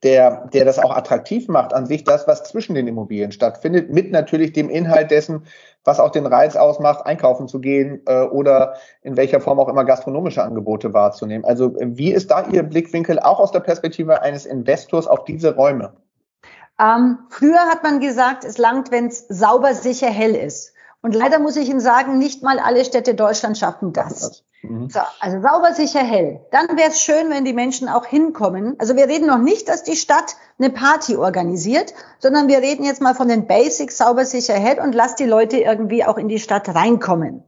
der, 0.03 0.47
der 0.47 0.65
das 0.65 0.79
auch 0.79 0.95
attraktiv 0.95 1.47
macht 1.47 1.73
an 1.73 1.85
sich, 1.85 2.03
das, 2.03 2.27
was 2.27 2.43
zwischen 2.43 2.73
den 2.73 2.87
Immobilien 2.87 3.31
stattfindet, 3.31 3.91
mit 3.91 4.11
natürlich 4.11 4.51
dem 4.53 4.69
Inhalt 4.69 5.11
dessen, 5.11 5.45
was 5.83 5.99
auch 5.99 6.11
den 6.11 6.25
Reiz 6.25 6.55
ausmacht, 6.55 7.05
einkaufen 7.05 7.47
zu 7.47 7.59
gehen 7.59 8.01
äh, 8.07 8.21
oder 8.23 8.75
in 9.03 9.17
welcher 9.17 9.39
Form 9.39 9.59
auch 9.59 9.69
immer 9.69 9.85
gastronomische 9.85 10.43
Angebote 10.43 10.93
wahrzunehmen. 10.93 11.45
Also 11.45 11.75
wie 11.79 12.11
ist 12.11 12.31
da 12.31 12.47
Ihr 12.47 12.63
Blickwinkel 12.63 13.19
auch 13.19 13.39
aus 13.39 13.51
der 13.51 13.59
Perspektive 13.59 14.21
eines 14.21 14.45
Investors 14.45 15.07
auf 15.07 15.25
diese 15.25 15.55
Räume? 15.55 15.93
Ähm, 16.79 17.19
früher 17.29 17.59
hat 17.59 17.83
man 17.83 17.99
gesagt, 17.99 18.43
es 18.43 18.57
langt, 18.57 18.91
wenn 18.91 19.07
es 19.07 19.27
sauber, 19.27 19.73
sicher, 19.75 20.07
hell 20.07 20.35
ist. 20.35 20.70
Und 21.01 21.15
leider 21.15 21.39
muss 21.39 21.55
ich 21.55 21.69
Ihnen 21.69 21.79
sagen, 21.79 22.19
nicht 22.19 22.43
mal 22.43 22.59
alle 22.59 22.85
Städte 22.85 23.15
Deutschlands 23.15 23.59
schaffen 23.59 23.91
das. 23.91 24.43
Mhm. 24.61 24.89
So, 24.89 24.99
also 25.19 25.41
sauber, 25.41 25.73
sicher, 25.73 26.01
hell. 26.01 26.41
Dann 26.51 26.77
wäre 26.77 26.89
es 26.89 27.01
schön, 27.01 27.29
wenn 27.29 27.45
die 27.45 27.53
Menschen 27.53 27.89
auch 27.89 28.05
hinkommen. 28.05 28.75
Also 28.77 28.95
wir 28.95 29.07
reden 29.07 29.27
noch 29.27 29.39
nicht, 29.39 29.67
dass 29.67 29.83
die 29.83 29.95
Stadt 29.95 30.35
eine 30.59 30.69
Party 30.69 31.15
organisiert, 31.15 31.93
sondern 32.19 32.47
wir 32.47 32.59
reden 32.59 32.85
jetzt 32.85 33.01
mal 33.01 33.15
von 33.15 33.27
den 33.27 33.47
Basics 33.47 33.97
sauber, 33.97 34.25
sicher, 34.25 34.53
hell 34.53 34.79
und 34.79 34.93
lass 34.93 35.15
die 35.15 35.25
Leute 35.25 35.57
irgendwie 35.57 36.05
auch 36.05 36.17
in 36.17 36.27
die 36.27 36.39
Stadt 36.39 36.69
reinkommen. 36.69 37.43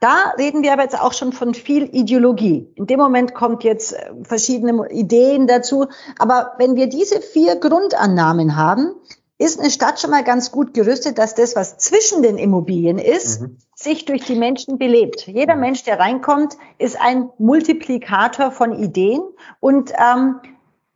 Da 0.00 0.34
reden 0.36 0.62
wir 0.62 0.72
aber 0.72 0.82
jetzt 0.82 1.00
auch 1.00 1.12
schon 1.12 1.32
von 1.32 1.54
viel 1.54 1.84
Ideologie. 1.84 2.70
In 2.74 2.86
dem 2.86 2.98
Moment 2.98 3.34
kommt 3.34 3.64
jetzt 3.64 3.94
äh, 3.94 4.10
verschiedene 4.22 4.90
Ideen 4.90 5.46
dazu. 5.46 5.86
Aber 6.18 6.52
wenn 6.58 6.76
wir 6.76 6.88
diese 6.88 7.22
vier 7.22 7.56
Grundannahmen 7.56 8.56
haben, 8.56 8.94
ist 9.38 9.58
eine 9.58 9.70
Stadt 9.70 10.00
schon 10.00 10.10
mal 10.10 10.22
ganz 10.22 10.52
gut 10.52 10.74
gerüstet, 10.74 11.18
dass 11.18 11.34
das, 11.34 11.56
was 11.56 11.76
zwischen 11.78 12.22
den 12.22 12.38
Immobilien 12.38 12.98
ist, 12.98 13.42
mhm. 13.42 13.58
sich 13.74 14.04
durch 14.04 14.24
die 14.24 14.36
Menschen 14.36 14.78
belebt. 14.78 15.26
Jeder 15.26 15.54
mhm. 15.54 15.60
Mensch, 15.60 15.82
der 15.82 15.98
reinkommt, 15.98 16.56
ist 16.78 17.00
ein 17.00 17.30
Multiplikator 17.38 18.52
von 18.52 18.72
Ideen 18.72 19.22
und 19.60 19.92
ähm, 19.92 20.40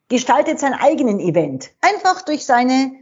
gestaltet 0.08 0.60
sein 0.60 0.74
eigenen 0.74 1.18
Event. 1.20 1.70
Einfach 1.80 2.22
durch 2.22 2.46
seine 2.46 2.92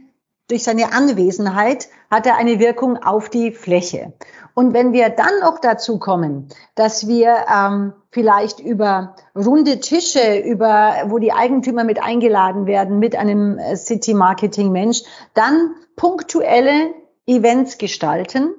durch 0.47 0.63
seine 0.63 0.93
Anwesenheit 0.93 1.89
hat 2.09 2.25
er 2.25 2.37
eine 2.37 2.59
Wirkung 2.59 2.97
auf 2.97 3.29
die 3.29 3.51
Fläche. 3.51 4.13
Und 4.53 4.73
wenn 4.73 4.93
wir 4.93 5.09
dann 5.09 5.39
noch 5.41 5.59
dazu 5.59 5.99
kommen, 5.99 6.47
dass 6.75 7.07
wir 7.07 7.45
ähm, 7.53 7.93
vielleicht 8.11 8.59
über 8.59 9.15
runde 9.35 9.79
Tische, 9.79 10.39
über 10.39 11.03
wo 11.07 11.19
die 11.19 11.33
Eigentümer 11.33 11.83
mit 11.83 12.01
eingeladen 12.01 12.65
werden, 12.65 12.97
mit 12.99 13.15
einem 13.15 13.59
äh, 13.59 13.75
City 13.75 14.13
Marketing 14.13 14.71
Mensch, 14.71 15.03
dann 15.33 15.75
punktuelle 15.95 16.93
Events 17.27 17.77
gestalten, 17.77 18.55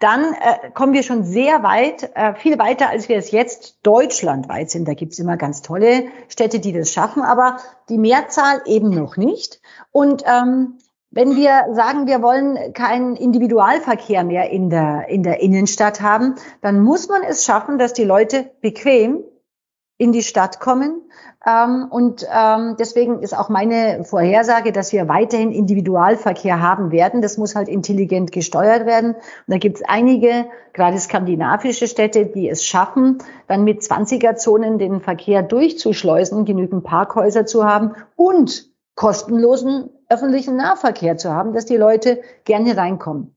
dann 0.00 0.32
äh, 0.34 0.70
kommen 0.74 0.92
wir 0.92 1.02
schon 1.02 1.24
sehr 1.24 1.62
weit, 1.62 2.10
äh, 2.14 2.34
viel 2.34 2.58
weiter, 2.58 2.88
als 2.90 3.08
wir 3.08 3.16
es 3.16 3.30
jetzt 3.30 3.78
deutschlandweit 3.82 4.70
sind. 4.70 4.86
Da 4.86 4.94
gibt's 4.94 5.18
immer 5.18 5.36
ganz 5.36 5.62
tolle 5.62 6.04
Städte, 6.28 6.60
die 6.60 6.72
das 6.72 6.92
schaffen, 6.92 7.22
aber 7.22 7.56
die 7.88 7.98
Mehrzahl 7.98 8.62
eben 8.66 8.90
noch 8.90 9.16
nicht. 9.16 9.60
Und 9.90 10.22
ähm, 10.26 10.78
wenn 11.10 11.36
wir 11.36 11.66
sagen, 11.72 12.06
wir 12.06 12.22
wollen 12.22 12.72
keinen 12.74 13.16
Individualverkehr 13.16 14.24
mehr 14.24 14.50
in 14.50 14.68
der, 14.68 15.08
in 15.08 15.22
der 15.22 15.40
Innenstadt 15.40 16.02
haben, 16.02 16.34
dann 16.60 16.80
muss 16.80 17.08
man 17.08 17.22
es 17.22 17.44
schaffen, 17.44 17.78
dass 17.78 17.94
die 17.94 18.04
Leute 18.04 18.50
bequem 18.60 19.24
in 19.96 20.12
die 20.12 20.22
Stadt 20.22 20.60
kommen. 20.60 21.02
Ähm, 21.46 21.86
und 21.90 22.26
ähm, 22.32 22.76
deswegen 22.78 23.20
ist 23.20 23.36
auch 23.36 23.48
meine 23.48 24.04
Vorhersage, 24.04 24.70
dass 24.70 24.92
wir 24.92 25.08
weiterhin 25.08 25.50
Individualverkehr 25.50 26.60
haben 26.60 26.92
werden. 26.92 27.22
Das 27.22 27.38
muss 27.38 27.56
halt 27.56 27.68
intelligent 27.68 28.30
gesteuert 28.30 28.86
werden. 28.86 29.14
Und 29.14 29.22
da 29.48 29.58
gibt 29.58 29.78
es 29.78 29.82
einige, 29.88 30.46
gerade 30.72 30.98
skandinavische 30.98 31.88
Städte, 31.88 32.26
die 32.26 32.48
es 32.48 32.64
schaffen, 32.64 33.18
dann 33.48 33.64
mit 33.64 33.80
20er-Zonen 33.80 34.78
den 34.78 35.00
Verkehr 35.00 35.42
durchzuschleusen, 35.42 36.44
genügend 36.44 36.84
Parkhäuser 36.84 37.46
zu 37.46 37.64
haben 37.64 37.94
und 38.14 38.68
kostenlosen 38.94 39.90
öffentlichen 40.08 40.56
Nahverkehr 40.56 41.16
zu 41.16 41.32
haben, 41.32 41.52
dass 41.52 41.66
die 41.66 41.76
Leute 41.76 42.22
gerne 42.44 42.76
reinkommen. 42.76 43.34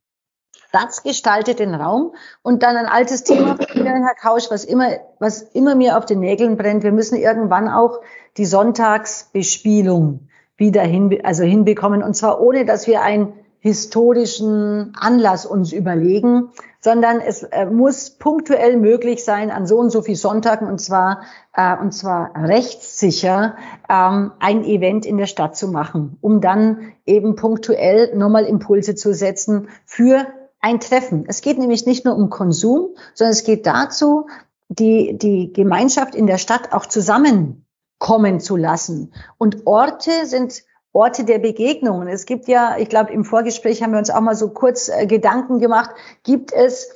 Das 0.72 1.04
gestaltet 1.04 1.60
den 1.60 1.76
Raum. 1.76 2.16
Und 2.44 2.64
dann 2.64 2.78
ein 2.78 2.86
altes 2.86 3.24
Thema 3.24 3.58
Herr 3.74 4.16
Kausch, 4.16 4.50
was 4.50 4.64
immer, 4.64 4.88
was 5.20 5.42
immer 5.42 5.76
mir 5.76 5.98
auf 5.98 6.06
den 6.06 6.20
Nägeln 6.20 6.56
brennt. 6.56 6.84
Wir 6.84 6.94
müssen 6.94 7.16
irgendwann 7.16 7.68
auch 7.68 8.00
die 8.38 8.46
Sonntagsbespielung 8.46 10.30
wieder 10.56 10.84
hin, 10.84 11.20
also 11.24 11.44
hinbekommen. 11.44 12.02
Und 12.04 12.16
zwar 12.16 12.40
ohne, 12.40 12.66
dass 12.66 12.88
wir 12.88 13.02
einen 13.02 13.34
historischen 13.62 14.94
Anlass 15.00 15.46
uns 15.46 15.72
überlegen, 15.72 16.50
sondern 16.80 17.22
es 17.22 17.44
äh, 17.44 17.68
muss 17.68 18.10
punktuell 18.10 18.76
möglich 18.76 19.24
sein, 19.24 19.52
an 19.52 19.68
so 19.68 19.78
und 19.78 19.92
so 19.92 20.02
viel 20.02 20.16
Sonntagen 20.16 20.68
und 20.68 20.82
zwar 20.82 21.22
äh, 21.56 21.78
und 21.78 21.94
zwar 21.94 22.32
rechtssicher 22.36 23.56
ähm, 23.88 24.32
ein 24.40 24.66
Event 24.66 25.06
in 25.06 25.18
der 25.18 25.28
Stadt 25.28 25.56
zu 25.56 25.68
machen, 25.68 26.18
um 26.22 26.42
dann 26.42 26.94
eben 27.06 27.36
punktuell 27.36 28.18
nochmal 28.18 28.46
Impulse 28.46 28.96
zu 28.96 29.14
setzen 29.14 29.70
für 29.86 30.26
ein 30.60 30.80
Treffen. 30.80 31.26
Es 31.28 31.42
geht 31.42 31.60
nämlich 31.60 31.86
nicht 31.86 32.04
nur 32.04 32.16
um 32.16 32.32
Konsum, 32.32 32.96
sondern 33.14 33.34
es 33.34 33.44
geht 33.44 33.68
dazu, 33.68 34.26
die, 34.70 35.18
die 35.20 35.54
Gemeinschaft 35.54 36.16
in 36.16 36.26
der 36.26 36.40
Stadt 36.40 36.74
auch 36.74 36.88
zusammenkommen 36.88 38.40
zu 38.40 38.58
lassen. 38.58 39.14
Und 39.38 39.68
Orte 39.68 40.26
sind 40.26 40.64
Orte 40.94 41.24
der 41.24 41.40
Begegnungen. 41.40 42.08
Es 42.08 42.26
gibt 42.26 42.48
ja, 42.48 42.76
ich 42.78 42.90
glaube, 42.90 43.12
im 43.12 43.24
Vorgespräch 43.24 43.82
haben 43.82 43.92
wir 43.92 44.00
uns 44.00 44.10
auch 44.10 44.22
mal 44.22 44.36
so 44.36 44.50
kurz 44.50 44.90
äh, 44.90 45.06
Gedanken 45.06 45.60
gemacht, 45.60 45.92
gibt 46.24 46.52
es 46.52 46.90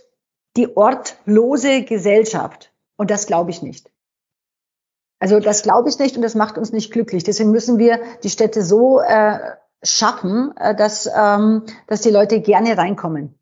die 0.57 0.75
ortlose 0.75 1.83
Gesellschaft? 1.83 2.71
Und 2.97 3.11
das 3.11 3.27
glaube 3.27 3.51
ich 3.51 3.61
nicht. 3.61 3.89
Also 5.19 5.39
das 5.39 5.63
glaube 5.63 5.89
ich 5.89 5.97
nicht 5.97 6.15
und 6.15 6.21
das 6.21 6.35
macht 6.35 6.57
uns 6.57 6.71
nicht 6.71 6.91
glücklich. 6.91 7.23
Deswegen 7.23 7.51
müssen 7.51 7.77
wir 7.77 7.99
die 8.23 8.29
Städte 8.29 8.61
so 8.61 8.99
äh, 8.99 9.39
schaffen, 9.81 10.53
äh, 10.57 10.75
dass, 10.75 11.09
ähm, 11.15 11.63
dass 11.87 12.01
die 12.01 12.09
Leute 12.09 12.41
gerne 12.41 12.77
reinkommen. 12.77 13.35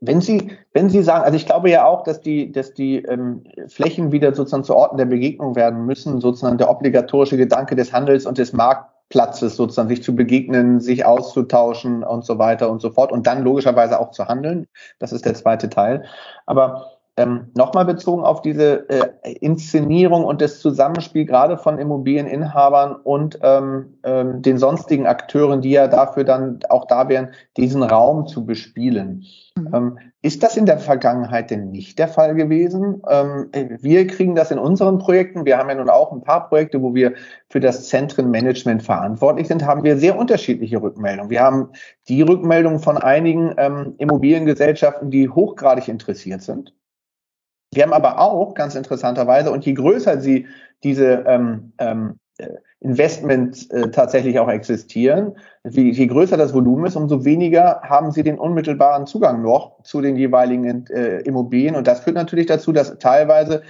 Wenn 0.00 0.20
Sie, 0.20 0.52
wenn 0.72 0.90
Sie 0.90 1.02
sagen, 1.02 1.24
also 1.24 1.36
ich 1.36 1.46
glaube 1.46 1.70
ja 1.70 1.86
auch, 1.86 2.04
dass 2.04 2.20
die, 2.20 2.52
dass 2.52 2.74
die 2.74 2.98
ähm, 2.98 3.44
Flächen 3.66 4.12
wieder 4.12 4.34
sozusagen 4.34 4.64
zu 4.64 4.76
Orten 4.76 4.98
der 4.98 5.06
Begegnung 5.06 5.56
werden 5.56 5.86
müssen, 5.86 6.20
sozusagen 6.20 6.58
der 6.58 6.70
obligatorische 6.70 7.36
Gedanke 7.36 7.76
des 7.76 7.92
Handels 7.92 8.26
und 8.26 8.38
des 8.38 8.52
Markt, 9.06 9.08
Platzes 9.08 9.56
sozusagen, 9.56 9.88
sich 9.88 10.02
zu 10.02 10.14
begegnen, 10.14 10.80
sich 10.80 11.04
auszutauschen 11.04 12.02
und 12.02 12.24
so 12.24 12.38
weiter 12.38 12.70
und 12.70 12.80
so 12.80 12.90
fort 12.90 13.12
und 13.12 13.26
dann 13.26 13.42
logischerweise 13.42 14.00
auch 14.00 14.10
zu 14.10 14.26
handeln. 14.26 14.66
Das 14.98 15.12
ist 15.12 15.24
der 15.24 15.34
zweite 15.34 15.68
Teil. 15.68 16.04
Aber 16.46 16.95
ähm, 17.18 17.46
Nochmal 17.54 17.86
bezogen 17.86 18.24
auf 18.24 18.42
diese 18.42 18.88
äh, 18.90 19.32
Inszenierung 19.40 20.24
und 20.24 20.42
das 20.42 20.60
Zusammenspiel 20.60 21.24
gerade 21.24 21.56
von 21.56 21.78
Immobilieninhabern 21.78 22.96
und 22.96 23.38
ähm, 23.42 23.94
ähm, 24.02 24.42
den 24.42 24.58
sonstigen 24.58 25.06
Akteuren, 25.06 25.62
die 25.62 25.70
ja 25.70 25.88
dafür 25.88 26.24
dann 26.24 26.60
auch 26.68 26.86
da 26.86 27.08
wären, 27.08 27.30
diesen 27.56 27.82
Raum 27.82 28.26
zu 28.26 28.44
bespielen. 28.44 29.24
Mhm. 29.56 29.74
Ähm, 29.74 29.98
ist 30.20 30.42
das 30.42 30.58
in 30.58 30.66
der 30.66 30.78
Vergangenheit 30.78 31.50
denn 31.50 31.70
nicht 31.70 31.98
der 31.98 32.08
Fall 32.08 32.34
gewesen? 32.34 33.00
Ähm, 33.08 33.48
wir 33.80 34.06
kriegen 34.06 34.34
das 34.34 34.50
in 34.50 34.58
unseren 34.58 34.98
Projekten. 34.98 35.46
Wir 35.46 35.56
haben 35.56 35.70
ja 35.70 35.76
nun 35.76 35.88
auch 35.88 36.12
ein 36.12 36.20
paar 36.20 36.48
Projekte, 36.48 36.82
wo 36.82 36.94
wir 36.94 37.14
für 37.48 37.60
das 37.60 37.88
Zentrenmanagement 37.88 38.82
verantwortlich 38.82 39.48
sind, 39.48 39.64
haben 39.64 39.84
wir 39.84 39.96
sehr 39.96 40.18
unterschiedliche 40.18 40.82
Rückmeldungen. 40.82 41.30
Wir 41.30 41.40
haben 41.40 41.70
die 42.08 42.20
Rückmeldungen 42.20 42.80
von 42.80 42.98
einigen 42.98 43.54
ähm, 43.56 43.94
Immobiliengesellschaften, 43.96 45.10
die 45.10 45.30
hochgradig 45.30 45.88
interessiert 45.88 46.42
sind 46.42 46.74
Wir 47.76 47.82
haben 47.84 47.92
aber 47.92 48.18
auch 48.18 48.54
ganz 48.54 48.74
interessanterweise, 48.74 49.52
und 49.52 49.64
je 49.66 49.74
größer 49.74 50.20
sie 50.20 50.46
diese 50.82 51.24
ähm, 51.26 51.72
ähm, 51.78 52.18
äh, 52.38 52.48
Investments 52.80 53.70
äh, 53.70 53.90
tatsächlich 53.90 54.38
auch 54.38 54.48
existieren, 54.48 55.36
je, 55.68 55.90
je 55.90 56.06
größer 56.06 56.36
das 56.36 56.54
Volumen 56.54 56.86
ist, 56.86 56.96
umso 56.96 57.24
weniger 57.24 57.82
haben 57.82 58.12
sie 58.12 58.22
den 58.22 58.38
unmittelbaren 58.38 59.06
Zugang 59.06 59.42
noch 59.42 59.82
zu 59.82 60.00
den 60.00 60.16
jeweiligen 60.16 60.86
äh, 60.86 61.20
Immobilien. 61.20 61.76
Und 61.76 61.86
das 61.86 62.00
führt 62.00 62.16
natürlich 62.16 62.46
dazu, 62.46 62.72
dass 62.72 62.98
teilweise 62.98 63.62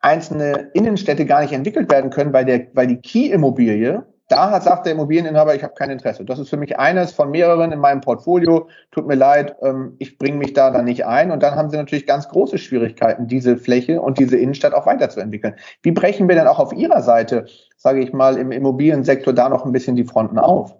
einzelne 0.00 0.70
Innenstädte 0.74 1.26
gar 1.26 1.40
nicht 1.40 1.52
entwickelt 1.52 1.90
werden 1.90 2.10
können, 2.10 2.32
weil, 2.32 2.44
der, 2.44 2.68
weil 2.74 2.86
die 2.86 3.00
Key-Immobilie 3.00 4.04
da 4.28 4.50
hat, 4.50 4.64
sagt 4.64 4.86
der 4.86 4.92
Immobilieninhaber, 4.92 5.54
ich 5.54 5.62
habe 5.62 5.74
kein 5.74 5.90
Interesse. 5.90 6.24
Das 6.24 6.38
ist 6.38 6.48
für 6.48 6.56
mich 6.56 6.78
eines 6.78 7.12
von 7.12 7.30
mehreren 7.30 7.70
in 7.70 7.78
meinem 7.78 8.00
Portfolio. 8.00 8.68
Tut 8.90 9.06
mir 9.06 9.14
leid, 9.14 9.54
ähm, 9.62 9.94
ich 9.98 10.18
bringe 10.18 10.38
mich 10.38 10.52
da 10.52 10.70
dann 10.70 10.84
nicht 10.84 11.06
ein. 11.06 11.30
Und 11.30 11.42
dann 11.42 11.54
haben 11.54 11.70
sie 11.70 11.76
natürlich 11.76 12.06
ganz 12.06 12.28
große 12.28 12.58
Schwierigkeiten, 12.58 13.28
diese 13.28 13.56
Fläche 13.56 14.00
und 14.00 14.18
diese 14.18 14.36
Innenstadt 14.36 14.74
auch 14.74 14.86
weiterzuentwickeln. 14.86 15.54
Wie 15.82 15.92
brechen 15.92 16.28
wir 16.28 16.34
denn 16.34 16.48
auch 16.48 16.58
auf 16.58 16.72
Ihrer 16.72 17.02
Seite, 17.02 17.46
sage 17.76 18.00
ich 18.00 18.12
mal, 18.12 18.36
im 18.36 18.50
Immobiliensektor 18.50 19.32
da 19.32 19.48
noch 19.48 19.64
ein 19.64 19.72
bisschen 19.72 19.94
die 19.94 20.04
Fronten 20.04 20.38
auf? 20.38 20.74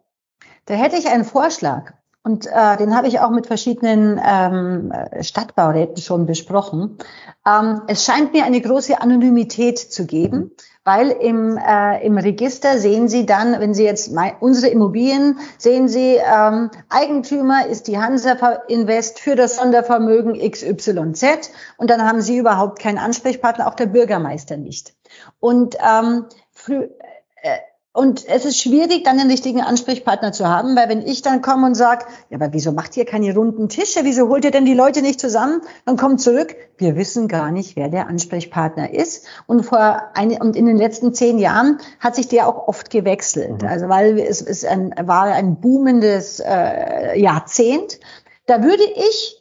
Da 0.65 0.75
hätte 0.75 0.97
ich 0.97 1.09
einen 1.09 1.25
Vorschlag. 1.25 1.93
Und 2.27 2.49
äh, 2.49 2.77
den 2.77 2.97
habe 2.97 3.07
ich 3.07 3.21
auch 3.21 3.31
mit 3.31 3.47
verschiedenen 3.47 4.21
ähm, 4.21 4.93
Stadtbauräten 5.21 6.03
schon 6.03 6.27
besprochen. 6.27 6.99
Ähm, 7.47 7.83
es 7.87 8.05
scheint 8.05 8.33
mir 8.33 8.45
eine 8.45 8.61
große 8.61 9.01
Anonymität 9.01 9.79
zu 9.79 10.07
geben, 10.07 10.51
weil 10.83 11.13
im, 11.13 11.57
äh, 11.57 12.05
im 12.05 12.19
Register 12.19 12.79
sehen 12.79 13.07
Sie 13.07 13.27
dann, 13.27 13.61
wenn 13.61 13.75
Sie 13.75 13.85
jetzt 13.85 14.11
unsere 14.41 14.73
Immobilien 14.73 15.39
sehen 15.57 15.87
Sie, 15.87 16.17
ähm, 16.17 16.73
Eigentümer 16.89 17.69
ist 17.69 17.87
die 17.87 17.99
Hansa 17.99 18.33
Invest 18.67 19.21
für 19.21 19.37
das 19.37 19.55
Sondervermögen 19.55 20.35
XYZ 20.51 21.53
und 21.77 21.91
dann 21.91 22.03
haben 22.03 22.23
Sie 22.23 22.39
überhaupt 22.39 22.81
keinen 22.81 22.99
Ansprechpartner, 22.99 23.69
auch 23.69 23.75
der 23.75 23.87
Bürgermeister 23.87 24.57
nicht. 24.57 24.97
Und 25.39 25.77
ähm, 25.77 26.25
früh, 26.51 26.89
äh, 27.37 27.59
und 27.97 28.29
es 28.29 28.45
ist 28.45 28.61
schwierig, 28.61 29.05
dann 29.05 29.17
den 29.17 29.31
richtigen 29.31 29.63
Ansprechpartner 29.63 30.31
zu 30.31 30.47
haben, 30.47 30.77
weil 30.77 30.91
wenn 30.91 31.07
ich 31.07 31.23
dann 31.23 31.41
komme 31.41 31.67
und 31.67 31.75
sage, 31.75 32.05
ja, 32.29 32.37
aber 32.37 32.53
wieso 32.53 32.73
macht 32.73 32.95
ihr 32.99 33.07
keine 33.07 33.35
runden 33.35 33.71
Tische? 33.71 34.01
Wieso 34.03 34.29
holt 34.29 34.45
ihr 34.45 34.51
denn 34.51 34.67
die 34.67 34.75
Leute 34.75 35.01
nicht 35.01 35.19
zusammen? 35.19 35.63
Dann 35.87 35.97
kommt 35.97 36.21
zurück, 36.21 36.57
wir 36.77 36.95
wissen 36.97 37.27
gar 37.27 37.51
nicht, 37.51 37.75
wer 37.75 37.89
der 37.89 38.07
Ansprechpartner 38.07 38.93
ist. 38.93 39.27
Und 39.47 39.65
vor 39.65 40.03
eine, 40.13 40.39
und 40.41 40.57
in 40.57 40.67
den 40.67 40.77
letzten 40.77 41.15
zehn 41.15 41.39
Jahren 41.39 41.79
hat 41.99 42.17
sich 42.17 42.29
der 42.29 42.49
auch 42.49 42.69
oft 42.69 42.91
gewechselt. 42.91 43.63
Mhm. 43.63 43.69
Also 43.69 43.89
weil 43.89 44.19
es, 44.19 44.43
es 44.43 44.67
ein, 44.67 44.95
war 45.03 45.25
ein 45.25 45.59
boomendes 45.61 46.41
äh, 46.41 47.19
Jahrzehnt. 47.19 47.99
Da 48.45 48.63
würde 48.63 48.85
ich 48.85 49.36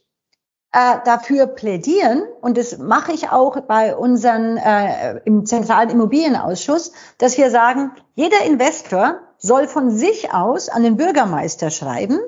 äh, 0.75 0.99
dafür 1.05 1.47
plädieren, 1.47 2.23
und 2.41 2.57
das 2.57 2.77
mache 2.77 3.13
ich 3.13 3.29
auch 3.29 3.61
bei 3.61 3.95
unseren 3.95 4.57
äh, 4.57 5.21
im 5.23 5.45
zentralen 5.45 5.89
Immobilienausschuss, 5.89 6.91
dass 7.17 7.37
wir 7.37 7.49
sagen, 7.49 7.91
jeder 8.13 8.43
Investor 8.45 9.21
soll 9.37 9.69
von 9.69 9.89
sich 9.89 10.33
aus 10.33 10.67
an 10.67 10.83
den 10.83 10.97
Bürgermeister 10.97 11.69
schreiben 11.69 12.19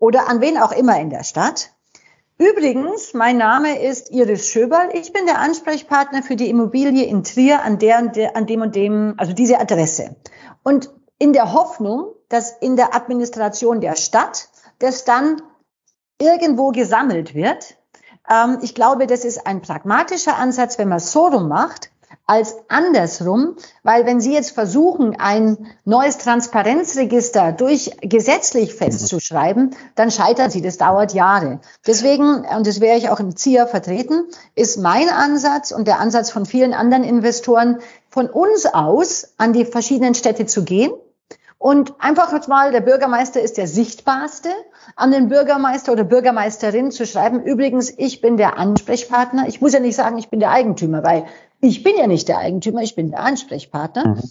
oder 0.00 0.28
an 0.28 0.40
wen 0.40 0.58
auch 0.58 0.72
immer 0.72 0.98
in 0.98 1.10
der 1.10 1.22
Stadt. 1.22 1.70
Übrigens, 2.36 3.14
mein 3.14 3.36
Name 3.36 3.80
ist 3.80 4.10
Iris 4.10 4.48
Schöberl. 4.48 4.88
Ich 4.94 5.12
bin 5.12 5.26
der 5.26 5.38
Ansprechpartner 5.38 6.24
für 6.24 6.34
die 6.34 6.50
Immobilie 6.50 7.04
in 7.04 7.22
Trier 7.22 7.62
an 7.62 7.78
der, 7.78 8.02
der 8.02 8.36
an 8.36 8.46
dem 8.46 8.62
und 8.62 8.74
dem, 8.74 9.14
also 9.18 9.32
diese 9.32 9.60
Adresse. 9.60 10.16
Und 10.64 10.90
in 11.18 11.32
der 11.32 11.52
Hoffnung, 11.52 12.12
dass 12.28 12.50
in 12.58 12.74
der 12.74 12.96
Administration 12.96 13.80
der 13.80 13.94
Stadt 13.94 14.48
das 14.80 15.04
dann 15.04 15.42
irgendwo 16.20 16.70
gesammelt 16.70 17.34
wird. 17.34 17.76
Ähm, 18.28 18.58
ich 18.62 18.74
glaube, 18.74 19.06
das 19.06 19.24
ist 19.24 19.46
ein 19.46 19.62
pragmatischer 19.62 20.36
Ansatz, 20.36 20.78
wenn 20.78 20.88
man 20.88 20.98
es 20.98 21.12
so 21.12 21.26
rum 21.26 21.48
macht, 21.48 21.90
als 22.26 22.56
andersrum, 22.68 23.56
weil 23.82 24.04
wenn 24.04 24.20
Sie 24.20 24.34
jetzt 24.34 24.50
versuchen, 24.50 25.16
ein 25.18 25.56
neues 25.84 26.18
Transparenzregister 26.18 27.52
durch 27.52 27.96
gesetzlich 28.02 28.74
festzuschreiben, 28.74 29.74
dann 29.94 30.10
scheitern 30.10 30.50
Sie. 30.50 30.60
Das 30.60 30.76
dauert 30.76 31.14
Jahre. 31.14 31.60
Deswegen, 31.86 32.44
und 32.44 32.66
das 32.66 32.80
wäre 32.80 32.98
ich 32.98 33.08
auch 33.08 33.18
im 33.18 33.34
ZIA 33.34 33.66
vertreten, 33.66 34.24
ist 34.54 34.76
mein 34.78 35.08
Ansatz 35.08 35.70
und 35.70 35.88
der 35.88 36.00
Ansatz 36.00 36.30
von 36.30 36.44
vielen 36.44 36.74
anderen 36.74 37.02
Investoren, 37.02 37.78
von 38.10 38.28
uns 38.28 38.66
aus 38.66 39.32
an 39.38 39.54
die 39.54 39.64
verschiedenen 39.64 40.14
Städte 40.14 40.44
zu 40.44 40.64
gehen 40.64 40.92
und 41.58 41.94
einfach 41.98 42.32
jetzt 42.32 42.48
mal, 42.48 42.70
der 42.70 42.80
Bürgermeister 42.80 43.40
ist 43.40 43.58
der 43.58 43.66
sichtbarste, 43.66 44.50
an 44.94 45.10
den 45.10 45.28
Bürgermeister 45.28 45.92
oder 45.92 46.04
Bürgermeisterin 46.04 46.92
zu 46.92 47.04
schreiben, 47.04 47.42
übrigens, 47.42 47.92
ich 47.96 48.20
bin 48.20 48.36
der 48.36 48.58
Ansprechpartner. 48.58 49.48
Ich 49.48 49.60
muss 49.60 49.72
ja 49.72 49.80
nicht 49.80 49.96
sagen, 49.96 50.18
ich 50.18 50.30
bin 50.30 50.38
der 50.38 50.52
Eigentümer, 50.52 51.02
weil 51.02 51.26
ich 51.60 51.82
bin 51.82 51.96
ja 51.96 52.06
nicht 52.06 52.28
der 52.28 52.38
Eigentümer, 52.38 52.82
ich 52.82 52.94
bin 52.94 53.10
der 53.10 53.20
Ansprechpartner. 53.20 54.06
Mhm. 54.06 54.22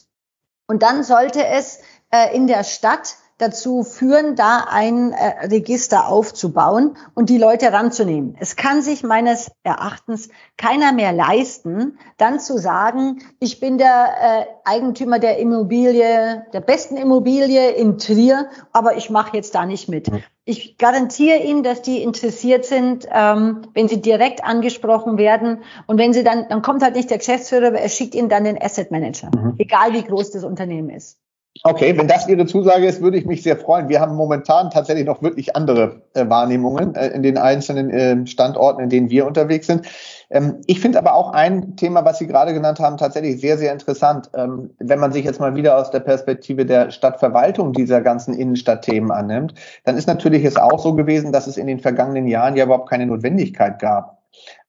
Und 0.68 0.84
dann 0.84 1.04
sollte 1.04 1.46
es 1.46 1.80
äh, 2.12 2.34
in 2.34 2.48
der 2.48 2.63
Stadt 2.63 3.16
dazu 3.38 3.84
führen, 3.84 4.36
da 4.36 4.65
ein 4.69 5.12
äh, 5.12 5.47
Register 5.47 6.08
aufzubauen 6.08 6.97
und 7.13 7.30
die 7.30 7.38
Leute 7.38 7.71
ranzunehmen. 7.71 8.36
Es 8.39 8.56
kann 8.56 8.82
sich 8.82 9.04
meines 9.04 9.52
Erachtens 9.63 10.30
keiner 10.58 10.91
mehr 10.91 11.13
leisten, 11.13 12.00
dann 12.17 12.39
zu 12.39 12.58
sagen, 12.58 13.19
ich 13.39 13.60
bin 13.60 13.78
der 13.78 14.08
äh, 14.21 14.45
Eigentümer 14.65 15.19
der 15.19 15.38
Immobilie, 15.38 16.45
der 16.52 16.62
besten 16.62 16.97
Immobilie 16.97 17.71
in 17.71 17.97
Trier, 17.97 18.47
aber 18.73 18.97
ich 18.97 19.10
mache 19.10 19.38
jetzt 19.38 19.54
da 19.54 19.65
nicht 19.65 19.88
mit. 19.88 20.12
Mhm. 20.12 20.23
Ich 20.45 20.78
garantiere 20.78 21.39
Ihnen, 21.39 21.62
dass 21.62 21.82
die 21.82 22.02
interessiert 22.02 22.65
sind, 22.65 23.08
ähm, 23.12 23.63
wenn 23.73 23.89
sie 23.89 24.02
direkt 24.02 24.45
angesprochen 24.45 25.17
werden. 25.17 25.63
Und 25.88 25.97
wenn 25.97 26.13
sie 26.13 26.23
dann, 26.23 26.47
dann 26.47 26.62
kommt 26.62 26.82
halt 26.82 26.95
nicht 26.95 27.10
der 27.10 27.17
Geschäftsführer, 27.17 27.67
aber 27.67 27.80
er 27.80 27.89
schickt 27.89 28.15
Ihnen 28.15 28.30
dann 28.30 28.45
den 28.45 28.60
Asset 28.60 28.89
Manager, 28.89 29.30
mhm. 29.36 29.56
egal 29.58 29.93
wie 29.93 30.04
groß 30.04 30.32
das 30.32 30.45
Unternehmen 30.45 30.89
ist. 30.89 31.19
Okay, 31.63 31.98
wenn 31.98 32.08
das 32.08 32.28
Ihre 32.28 32.46
Zusage 32.46 32.86
ist, 32.86 33.02
würde 33.02 33.17
ich 33.17 33.26
mich 33.26 33.43
sehr 33.43 33.58
freuen. 33.58 33.89
Wir 33.89 34.00
haben 34.00 34.15
momentan 34.15 34.70
tatsächlich 34.70 35.06
noch 35.06 35.22
wirklich 35.22 35.56
andere 35.56 36.02
äh, 36.13 36.28
Wahrnehmungen 36.30 36.96
äh, 36.96 37.08
in 37.08 37.24
den 37.24 37.38
einzelnen 37.38 37.89
äh, 37.89 38.28
Standorten, 38.28 38.84
in 38.84 38.89
denen 38.89 39.10
wir 39.10 39.26
unterwegs 39.26 39.67
sind. 39.67 39.86
Ähm, 40.30 40.62
ich 40.67 40.80
finde 40.80 41.00
aber 41.00 41.13
auch 41.13 41.34
ein 41.34 41.76
Thema, 41.76 42.04
was 42.04 42.20
Sie 42.20 42.28
gerade 42.28 42.54
genannt 42.54 42.80
haben, 42.80 42.98
tatsächlich 42.98 43.39
sehr, 43.39 43.58
sehr 43.58 43.72
interessant. 43.72 44.30
Ähm, 44.36 44.72
wenn 44.80 45.00
man 45.00 45.12
sich 45.12 45.26
jetzt 45.26 45.39
mal 45.39 45.56
wieder 45.56 45.78
aus 45.78 45.91
der 45.91 46.02
Perspektive 46.02 46.65
der 46.65 46.91
Stadtverwaltung 46.91 47.74
dieser 47.74 48.02
ganzen 48.02 48.34
Innenstadtthemen 48.34 49.12
annimmt, 49.12 49.54
dann 49.86 49.98
ist 49.98 50.08
natürlich 50.08 50.43
es 50.43 50.58
auch 50.58 50.80
so 50.80 50.93
gewesen, 50.96 51.32
dass 51.32 51.48
es 51.48 51.58
in 51.58 51.67
den 51.67 51.80
vergangenen 51.80 52.28
Jahren 52.28 52.56
ja 52.56 52.65
überhaupt 52.65 52.89
keine 52.89 53.06
Notwendigkeit 53.06 53.80
gab, 53.80 54.16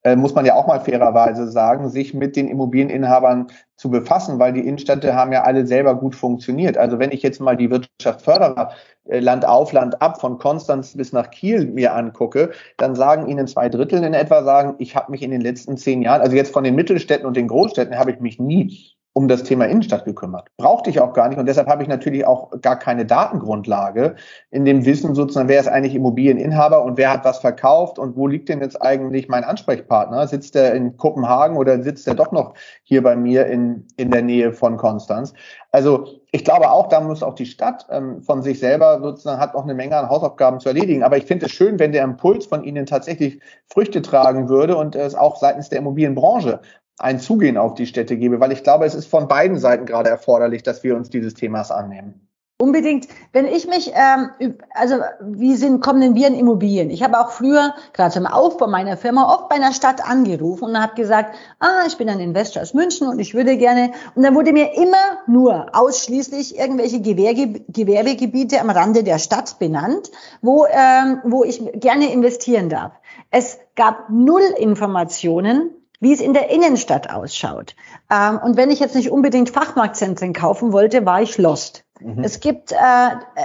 äh, 0.03 0.17
muss 0.17 0.35
man 0.35 0.47
ja 0.47 0.55
auch 0.55 0.67
mal 0.67 0.81
fairerweise 0.81 1.51
sagen, 1.51 1.89
sich 1.89 2.15
mit 2.15 2.37
den 2.37 2.49
Immobilieninhabern 2.49 3.49
zu 3.77 3.91
befassen, 3.91 4.39
weil 4.39 4.53
die 4.53 4.67
Innenstädte 4.67 5.15
haben 5.15 5.33
ja 5.33 5.43
alle 5.43 5.67
selber 5.67 5.95
gut 5.95 6.15
funktioniert. 6.15 6.77
Also 6.77 6.99
wenn 6.99 7.13
ich 7.13 7.23
jetzt 7.23 7.41
mal 7.41 7.57
die 7.57 7.71
Wirtschaftsförderer 7.71 8.73
äh, 9.05 9.21
Land 9.21 9.47
auf, 9.47 9.73
Land 9.73 10.01
ab 10.03 10.21
von 10.21 10.39
Konstanz 10.39 10.97
bis 10.97 11.13
nach 11.13 11.31
Kiel 11.31 11.67
mir 11.67 11.95
angucke, 11.95 12.51
dann 12.77 12.95
sagen 12.95 13.29
Ihnen 13.29 13.47
zwei 13.47 13.69
Drittel 13.69 14.03
in 14.03 14.15
etwa 14.15 14.43
sagen, 14.43 14.75
ich 14.79 14.97
habe 14.97 15.11
mich 15.11 15.23
in 15.23 15.31
den 15.31 15.41
letzten 15.41 15.77
zehn 15.77 16.03
Jahren, 16.03 16.21
also 16.21 16.37
jetzt 16.37 16.53
von 16.53 16.65
den 16.65 16.75
Mittelstädten 16.75 17.27
und 17.27 17.37
den 17.37 17.49
Großstädten, 17.49 17.99
habe 17.99 18.11
ich 18.11 18.21
mich 18.21 18.39
nie 18.39 18.98
um 19.19 19.27
das 19.27 19.43
Thema 19.43 19.67
Innenstadt 19.67 20.05
gekümmert. 20.05 20.47
Brauchte 20.59 20.91
ich 20.91 21.01
auch 21.01 21.13
gar 21.13 21.29
nicht 21.29 21.39
und 21.39 21.47
deshalb 21.47 21.67
habe 21.67 21.83
ich 21.83 21.89
natürlich 21.89 22.25
auch 22.25 22.53
gar 22.61 22.79
keine 22.79 23.05
Datengrundlage 23.05 24.15
in 24.53 24.65
dem 24.65 24.85
Wissen 24.85 25.17
sozusagen, 25.17 25.49
wer 25.49 25.59
ist 25.59 25.67
eigentlich 25.67 25.97
Immobilieninhaber 25.97 26.85
und 26.85 26.97
wer 26.97 27.13
hat 27.13 27.25
was 27.25 27.41
verkauft 27.41 27.99
und 27.99 28.17
wo 28.17 28.29
liegt 28.29 28.49
denn 28.49 28.61
jetzt 28.61 28.81
eigentlich 28.81 29.29
mein 29.29 29.43
Ansprechpartner? 29.43 30.29
Sitzt 30.29 30.55
er 30.55 30.73
in 30.73 30.97
Kopenhagen 30.97 31.57
oder 31.57 31.83
sitzt 31.83 32.07
er 32.07 32.15
doch 32.15 32.31
noch 32.31 32.55
hier 32.85 33.03
bei 33.03 33.17
mir 33.17 33.47
in, 33.47 33.89
in 33.97 34.13
der 34.13 34.23
Nähe 34.23 34.53
von 34.53 34.77
Konstanz? 34.77 35.35
Also 35.73 36.07
ich 36.31 36.45
glaube 36.45 36.71
auch, 36.71 36.89
da 36.89 37.01
muss 37.01 37.25
auch 37.25 37.35
die 37.35 37.47
Stadt 37.47 37.89
ähm, 37.91 38.23
von 38.23 38.43
sich 38.43 38.61
selber 38.61 39.01
sozusagen 39.03 39.41
hat 39.41 39.55
noch 39.55 39.65
eine 39.65 39.75
Menge 39.75 39.97
an 39.97 40.09
Hausaufgaben 40.09 40.61
zu 40.61 40.69
erledigen. 40.69 41.03
Aber 41.03 41.17
ich 41.17 41.25
finde 41.25 41.47
es 41.47 41.53
schön, 41.53 41.81
wenn 41.81 41.91
der 41.91 42.05
Impuls 42.05 42.47
von 42.47 42.63
Ihnen 42.63 42.87
tatsächlich 42.87 43.41
Früchte 43.67 44.01
tragen 44.01 44.49
würde 44.49 44.77
und 44.77 44.95
es 44.95 45.17
auch 45.17 45.37
seitens 45.37 45.71
der 45.71 45.81
Immobilienbranche 45.81 46.61
ein 46.99 47.21
Zugehen 47.21 47.57
auf 47.57 47.75
die 47.75 47.87
Städte 47.87 48.17
gebe, 48.17 48.41
weil 48.41 48.53
ich 48.53 48.63
glaube, 48.63 48.85
es 48.85 48.95
ist 48.95 49.07
von 49.07 49.29
beiden 49.29 49.59
Seiten 49.59 49.87
gerade 49.87 50.11
erforderlich, 50.11 50.63
dass 50.63 50.83
wir 50.83 50.97
uns 50.97 51.11
dieses 51.11 51.35
Themas 51.35 51.71
annehmen. 51.71 52.29
Unbedingt. 52.61 53.07
Wenn 53.33 53.47
ich 53.47 53.69
mich, 53.69 53.93
ähm, 53.95 54.55
also 54.75 54.97
wie 55.21 55.55
sind, 55.55 55.81
kommen 55.81 56.01
denn 56.01 56.17
wir 56.17 56.27
in 56.27 56.35
Immobilien? 56.35 56.91
Ich 56.91 57.05
habe 57.05 57.21
auch 57.21 57.31
früher, 57.31 57.73
gerade 57.93 58.13
zum 58.13 58.27
Aufbau 58.27 58.67
meiner 58.67 58.97
Firma, 58.97 59.33
oft 59.33 59.49
bei 59.49 59.55
einer 59.55 59.73
Stadt 59.73 60.05
angerufen 60.05 60.65
und 60.65 60.83
habe 60.83 60.97
gesagt, 60.97 61.37
ah, 61.61 61.85
ich 61.87 61.97
bin 61.99 62.09
ein 62.09 62.19
Investor 62.19 62.63
aus 62.63 62.75
München 62.75 63.07
und 63.07 63.21
ich 63.21 63.33
würde 63.33 63.57
gerne. 63.59 63.93
Und 64.17 64.25
dann 64.25 64.35
wurde 64.35 64.53
mir 64.53 64.75
immer 64.75 65.19
nur 65.29 65.69
ausschließlich 65.73 66.59
irgendwelche 66.59 67.01
Gewerbe, 67.01 67.61
Gewerbegebiete 67.69 68.61
am 68.61 68.71
Rande 68.71 69.05
der 69.05 69.21
Stadt 69.21 69.61
benannt, 69.61 70.11
wo, 70.43 70.67
ähm, 70.67 71.21
wo 71.23 71.45
ich 71.45 71.63
gerne 71.75 72.13
investieren 72.13 72.69
darf. 72.69 72.91
Es 73.31 73.61
gab 73.77 74.11
null 74.11 74.43
Informationen 74.59 75.78
wie 76.01 76.13
es 76.13 76.21
in 76.21 76.33
der 76.33 76.51
Innenstadt 76.51 77.11
ausschaut. 77.11 77.75
Ähm, 78.11 78.39
und 78.43 78.57
wenn 78.57 78.71
ich 78.71 78.81
jetzt 78.81 78.95
nicht 78.95 79.11
unbedingt 79.11 79.51
Fachmarktzentren 79.51 80.33
kaufen 80.33 80.73
wollte, 80.73 81.05
war 81.05 81.23
ich 81.23 81.39
lost. 81.39 81.85
Mhm. 82.01 82.23
Es 82.23 82.41
gibt, 82.41 82.73
äh, 82.73 82.77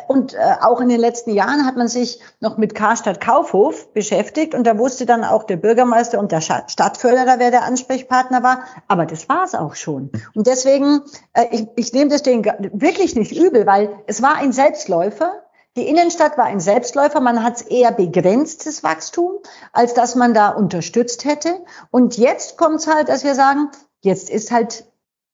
und 0.07 0.33
äh, 0.33 0.37
auch 0.61 0.79
in 0.79 0.89
den 0.89 0.99
letzten 0.99 1.31
Jahren 1.31 1.65
hat 1.65 1.75
man 1.75 1.87
sich 1.87 2.19
noch 2.39 2.57
mit 2.57 2.75
Karstadt 2.75 3.19
Kaufhof 3.19 3.91
beschäftigt 3.93 4.53
und 4.53 4.65
da 4.65 4.77
wusste 4.77 5.05
dann 5.05 5.23
auch 5.23 5.43
der 5.43 5.57
Bürgermeister 5.57 6.19
und 6.19 6.31
der 6.31 6.41
Stadtförderer, 6.41 7.39
wer 7.39 7.51
der 7.51 7.63
Ansprechpartner 7.63 8.43
war. 8.43 8.63
Aber 8.87 9.05
das 9.05 9.27
war 9.29 9.43
es 9.43 9.55
auch 9.55 9.75
schon. 9.75 10.11
Und 10.35 10.47
deswegen, 10.47 11.01
äh, 11.33 11.45
ich, 11.51 11.67
ich 11.75 11.93
nehme 11.93 12.09
das 12.09 12.23
denen 12.23 12.43
wirklich 12.73 13.15
nicht 13.15 13.35
übel, 13.35 13.65
weil 13.65 13.89
es 14.07 14.21
war 14.21 14.35
ein 14.35 14.51
Selbstläufer. 14.51 15.42
Die 15.75 15.87
Innenstadt 15.87 16.37
war 16.37 16.45
ein 16.45 16.59
Selbstläufer. 16.59 17.19
Man 17.19 17.43
hat 17.43 17.69
eher 17.69 17.91
begrenztes 17.91 18.83
Wachstum, 18.83 19.39
als 19.71 19.93
dass 19.93 20.15
man 20.15 20.33
da 20.33 20.49
unterstützt 20.49 21.25
hätte. 21.25 21.63
Und 21.89 22.17
jetzt 22.17 22.57
kommt 22.57 22.75
es 22.75 22.87
halt, 22.87 23.09
dass 23.09 23.23
wir 23.23 23.33
sagen, 23.33 23.69
jetzt 24.01 24.29
ist 24.29 24.51
halt 24.51 24.85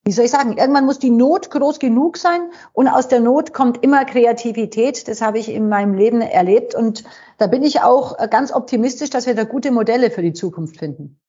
wie 0.04 0.12
soll 0.12 0.24
ich 0.24 0.30
sagen, 0.30 0.56
irgendwann 0.56 0.86
muss 0.86 0.98
die 0.98 1.10
Not 1.10 1.50
groß 1.50 1.78
genug 1.78 2.16
sein 2.16 2.40
und 2.72 2.88
aus 2.88 3.08
der 3.08 3.20
Not 3.20 3.52
kommt 3.52 3.82
immer 3.84 4.04
Kreativität. 4.04 5.06
Das 5.08 5.20
habe 5.20 5.38
ich 5.38 5.50
in 5.50 5.68
meinem 5.68 5.94
Leben 5.94 6.22
erlebt 6.22 6.74
und 6.74 7.04
da 7.36 7.46
bin 7.46 7.62
ich 7.62 7.82
auch 7.82 8.16
ganz 8.30 8.52
optimistisch, 8.52 9.10
dass 9.10 9.26
wir 9.26 9.34
da 9.34 9.44
gute 9.44 9.70
Modelle 9.70 10.10
für 10.10 10.22
die 10.22 10.32
Zukunft 10.32 10.78
finden. 10.78 11.20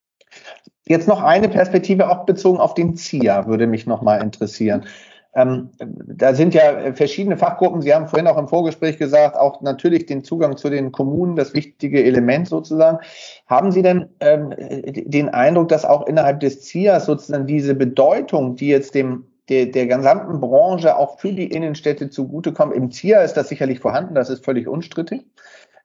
Jetzt 0.86 1.08
noch 1.08 1.22
eine 1.22 1.50
Perspektive 1.50 2.10
auch 2.10 2.26
bezogen 2.26 2.60
auf 2.60 2.74
den 2.74 2.96
ZIA 2.96 3.46
würde 3.48 3.68
mich 3.68 3.86
noch 3.86 4.02
mal 4.02 4.22
interessieren. 4.22 4.86
Ähm, 5.34 5.70
da 5.80 6.34
sind 6.34 6.54
ja 6.54 6.94
verschiedene 6.94 7.38
Fachgruppen. 7.38 7.82
Sie 7.82 7.94
haben 7.94 8.08
vorhin 8.08 8.28
auch 8.28 8.38
im 8.38 8.48
Vorgespräch 8.48 8.98
gesagt, 8.98 9.38
auch 9.38 9.62
natürlich 9.62 10.06
den 10.06 10.24
Zugang 10.24 10.58
zu 10.58 10.70
den 10.70 10.92
Kommunen, 10.92 11.36
das 11.36 11.54
wichtige 11.54 12.04
Element 12.04 12.50
sozusagen. 12.50 13.00
Haben 13.48 13.72
Sie 13.72 13.82
denn 13.82 14.10
ähm, 14.20 14.54
den 14.58 15.30
Eindruck, 15.30 15.70
dass 15.70 15.86
auch 15.86 16.06
innerhalb 16.08 16.42
des 16.42 16.62
ZIAs 16.62 17.06
sozusagen 17.06 17.48
diese 17.48 17.76
Bedeutung, 17.76 18.56
die 18.56 18.68
jetzt 18.68 18.94
dem 18.94 19.26
der, 19.50 19.66
der 19.66 19.88
gesamten 19.88 20.40
Branche 20.40 20.96
auch 20.96 21.20
für 21.20 21.34
die 21.34 21.52
Innenstädte 21.52 22.10
zugutekommt, 22.10 22.74
im 22.74 22.92
ZIA 22.92 23.22
ist 23.22 23.34
das 23.34 23.50
sicherlich 23.50 23.80
vorhanden, 23.80 24.16
das 24.16 24.30
ist 24.30 24.46
völlig 24.46 24.68
unstrittig. 24.68 25.26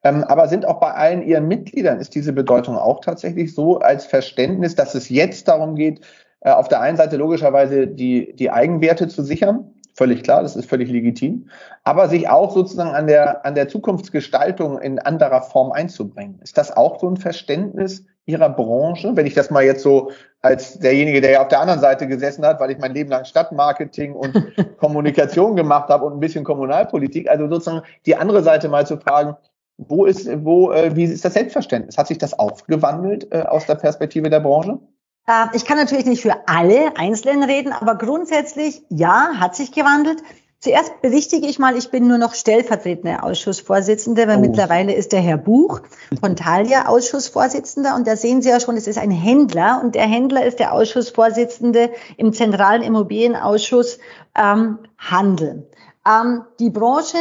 Ähm, 0.05 0.23
aber 0.25 0.47
sind 0.47 0.67
auch 0.67 0.79
bei 0.79 0.93
allen 0.93 1.23
Ihren 1.23 1.49
Mitgliedern, 1.49 1.99
ist 1.99 2.15
diese 2.15 2.33
Bedeutung 2.33 2.77
auch 2.77 3.01
tatsächlich 3.01 3.55
so 3.55 3.79
als 3.79 4.07
Verständnis, 4.07 4.77
dass 4.77 4.95
es 4.95 5.09
jetzt 5.09 5.49
darum 5.49 5.75
geht, 5.75 6.01
äh, 6.41 6.51
auf 6.51 6.69
der 6.69 6.81
einen 6.81 6.97
Seite 6.97 7.17
logischerweise 7.17 7.87
die, 7.87 8.35
die 8.35 8.51
Eigenwerte 8.51 9.09
zu 9.09 9.23
sichern, 9.23 9.73
völlig 9.95 10.23
klar, 10.23 10.43
das 10.43 10.57
ist 10.57 10.69
völlig 10.69 10.91
legitim, 10.91 11.49
aber 11.83 12.09
sich 12.09 12.29
auch 12.29 12.53
sozusagen 12.53 12.95
an 12.95 13.07
der, 13.07 13.45
an 13.47 13.55
der 13.55 13.69
Zukunftsgestaltung 13.69 14.79
in 14.81 14.99
anderer 14.99 15.43
Form 15.43 15.73
einzubringen. 15.73 16.39
Ist 16.43 16.59
das 16.59 16.77
auch 16.77 17.01
so 17.01 17.09
ein 17.09 17.17
Verständnis 17.17 18.05
Ihrer 18.27 18.51
Branche? 18.51 19.17
Wenn 19.17 19.27
ich 19.27 19.35
das 19.35 19.51
mal 19.51 19.65
jetzt 19.65 19.83
so 19.83 20.11
als 20.43 20.79
derjenige, 20.79 21.21
der 21.21 21.31
ja 21.31 21.43
auf 21.43 21.49
der 21.49 21.61
anderen 21.61 21.81
Seite 21.81 22.07
gesessen 22.07 22.45
hat, 22.45 22.61
weil 22.61 22.71
ich 22.71 22.79
mein 22.79 22.93
Leben 22.93 23.11
lang 23.11 23.25
Stadtmarketing 23.25 24.15
und 24.15 24.53
Kommunikation 24.79 25.57
gemacht 25.57 25.89
habe 25.89 26.05
und 26.05 26.15
ein 26.15 26.21
bisschen 26.21 26.45
Kommunalpolitik, 26.45 27.29
also 27.31 27.49
sozusagen 27.49 27.83
die 28.05 28.17
andere 28.17 28.43
Seite 28.43 28.69
mal 28.69 28.87
zu 28.87 28.99
fragen, 28.99 29.37
wo 29.79 30.05
ist, 30.05 30.29
wo, 30.45 30.73
äh, 30.73 30.95
wie 30.95 31.05
ist 31.05 31.25
das 31.25 31.35
Selbstverständnis? 31.35 31.99
Hat 31.99 32.07
sich 32.07 32.19
das 32.19 32.39
aufgewandelt 32.39 33.33
äh, 33.33 33.43
aus 33.43 33.67
der 33.67 33.75
Perspektive 33.75 34.31
der 34.31 34.41
Branche? 34.41 34.79
Äh, 35.27 35.47
ich 35.55 35.65
kann 35.65 35.77
natürlich 35.77 36.07
nicht 36.07 36.23
für 36.23 36.49
alle 36.49 36.97
Einzelnen 36.97 37.43
reden, 37.43 37.73
aber 37.73 37.97
grundsätzlich 37.97 38.83
ja, 38.89 39.33
hat 39.39 39.57
sich 39.57 39.73
gewandelt. 39.73 40.23
Zuerst 40.59 41.03
berichtige 41.03 41.47
ich 41.47 41.59
mal, 41.59 41.77
ich 41.77 41.91
bin 41.91 42.09
nur 42.09 42.17
noch 42.19 42.35
stellvertretende 42.35 43.23
Ausschussvorsitzende, 43.23 44.27
weil 44.27 44.39
oh. 44.39 44.41
mittlerweile 44.41 44.95
ist 44.95 45.13
der 45.13 45.21
Herr 45.21 45.37
Buch 45.37 45.81
von 46.21 46.35
Thalia 46.35 46.87
Ausschussvorsitzender 46.87 47.95
und 47.95 48.07
da 48.07 48.17
sehen 48.17 48.41
Sie 48.41 48.49
ja 48.49 48.59
schon, 48.59 48.77
es 48.77 48.87
ist 48.87 48.99
ein 48.99 49.11
Händler 49.11 49.81
und 49.83 49.95
der 49.95 50.07
Händler 50.07 50.47
ist 50.47 50.59
der 50.59 50.73
Ausschussvorsitzende 50.73 51.91
im 52.17 52.33
Zentralen 52.33 52.83
Immobilienausschuss 52.83 53.99
ähm, 54.35 54.79
Handel. 54.99 55.71
Ähm, 56.07 56.45
die 56.59 56.71
Branche 56.71 57.19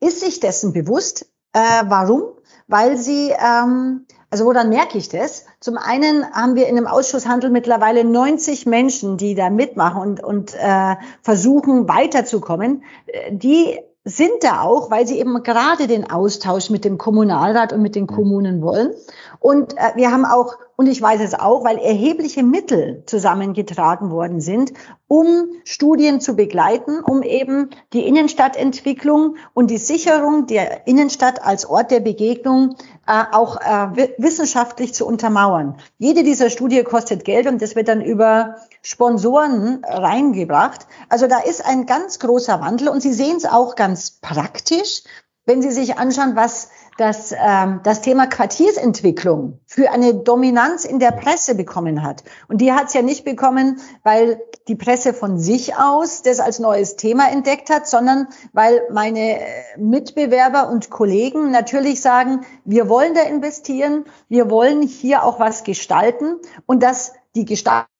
ist 0.00 0.20
sich 0.20 0.40
dessen 0.40 0.72
bewusst. 0.72 1.26
Äh, 1.52 1.84
warum? 1.86 2.22
Weil 2.66 2.96
sie 2.96 3.30
ähm, 3.30 4.06
also 4.34 4.46
woran 4.46 4.68
merke 4.68 4.98
ich 4.98 5.08
das? 5.08 5.44
Zum 5.64 5.78
einen 5.78 6.30
haben 6.30 6.56
wir 6.56 6.68
in 6.68 6.76
dem 6.76 6.86
Ausschusshandel 6.86 7.48
mittlerweile 7.48 8.04
90 8.04 8.66
Menschen, 8.66 9.16
die 9.16 9.34
da 9.34 9.48
mitmachen 9.48 10.02
und, 10.02 10.22
und 10.22 10.52
äh, 10.52 10.96
versuchen 11.22 11.88
weiterzukommen. 11.88 12.84
Äh, 13.06 13.34
die 13.34 13.80
sind 14.04 14.42
da 14.42 14.60
auch, 14.60 14.90
weil 14.90 15.06
sie 15.06 15.18
eben 15.18 15.42
gerade 15.42 15.86
den 15.86 16.10
Austausch 16.10 16.68
mit 16.68 16.84
dem 16.84 16.98
Kommunalrat 16.98 17.72
und 17.72 17.80
mit 17.80 17.94
den 17.94 18.06
Kommunen 18.06 18.60
wollen. 18.60 18.92
Und 19.40 19.76
äh, 19.78 19.92
wir 19.94 20.12
haben 20.12 20.26
auch, 20.26 20.56
und 20.76 20.88
ich 20.88 21.00
weiß 21.00 21.22
es 21.22 21.32
auch, 21.32 21.64
weil 21.64 21.78
erhebliche 21.78 22.42
Mittel 22.42 23.02
zusammengetragen 23.06 24.10
worden 24.10 24.42
sind, 24.42 24.74
um 25.08 25.46
Studien 25.64 26.20
zu 26.20 26.36
begleiten, 26.36 27.00
um 27.00 27.22
eben 27.22 27.70
die 27.94 28.06
Innenstadtentwicklung 28.06 29.36
und 29.54 29.70
die 29.70 29.78
Sicherung 29.78 30.46
der 30.46 30.86
Innenstadt 30.86 31.42
als 31.42 31.64
Ort 31.64 31.90
der 31.90 32.00
Begegnung 32.00 32.76
äh, 33.06 33.24
auch 33.32 33.56
äh, 33.56 34.08
wissenschaftlich 34.18 34.92
zu 34.92 35.06
untermauern. 35.06 35.76
Jede 35.96 36.24
dieser 36.24 36.50
Studie 36.50 36.82
kostet 36.82 37.24
Geld 37.24 37.46
und 37.46 37.62
das 37.62 37.74
wird 37.74 37.88
dann 37.88 38.02
über 38.02 38.56
Sponsoren 38.84 39.82
reingebracht. 39.82 40.86
Also 41.08 41.26
da 41.26 41.38
ist 41.38 41.64
ein 41.64 41.86
ganz 41.86 42.18
großer 42.18 42.60
Wandel 42.60 42.88
und 42.88 43.00
Sie 43.00 43.14
sehen 43.14 43.38
es 43.38 43.46
auch 43.46 43.76
ganz 43.76 44.10
praktisch, 44.20 45.02
wenn 45.46 45.62
Sie 45.62 45.70
sich 45.70 45.98
anschauen, 45.98 46.36
was 46.36 46.68
das, 46.98 47.32
ähm, 47.32 47.80
das 47.82 48.02
Thema 48.02 48.26
Quartiersentwicklung 48.26 49.58
für 49.66 49.90
eine 49.90 50.14
Dominanz 50.14 50.84
in 50.84 50.98
der 50.98 51.12
Presse 51.12 51.54
bekommen 51.54 52.02
hat. 52.02 52.24
Und 52.48 52.60
die 52.60 52.72
hat 52.72 52.88
es 52.88 52.94
ja 52.94 53.02
nicht 53.02 53.24
bekommen, 53.24 53.80
weil 54.02 54.40
die 54.68 54.76
Presse 54.76 55.12
von 55.12 55.38
sich 55.38 55.76
aus 55.76 56.22
das 56.22 56.38
als 56.38 56.58
neues 56.58 56.96
Thema 56.96 57.30
entdeckt 57.30 57.70
hat, 57.70 57.88
sondern 57.88 58.28
weil 58.52 58.82
meine 58.92 59.40
äh, 59.40 59.44
Mitbewerber 59.78 60.68
und 60.68 60.90
Kollegen 60.90 61.50
natürlich 61.50 62.00
sagen, 62.02 62.42
wir 62.64 62.88
wollen 62.88 63.14
da 63.14 63.22
investieren, 63.22 64.04
wir 64.28 64.50
wollen 64.50 64.82
hier 64.82 65.24
auch 65.24 65.40
was 65.40 65.64
gestalten 65.64 66.36
und 66.66 66.82
dass 66.82 67.12
die 67.34 67.44
Gestaltung 67.44 67.93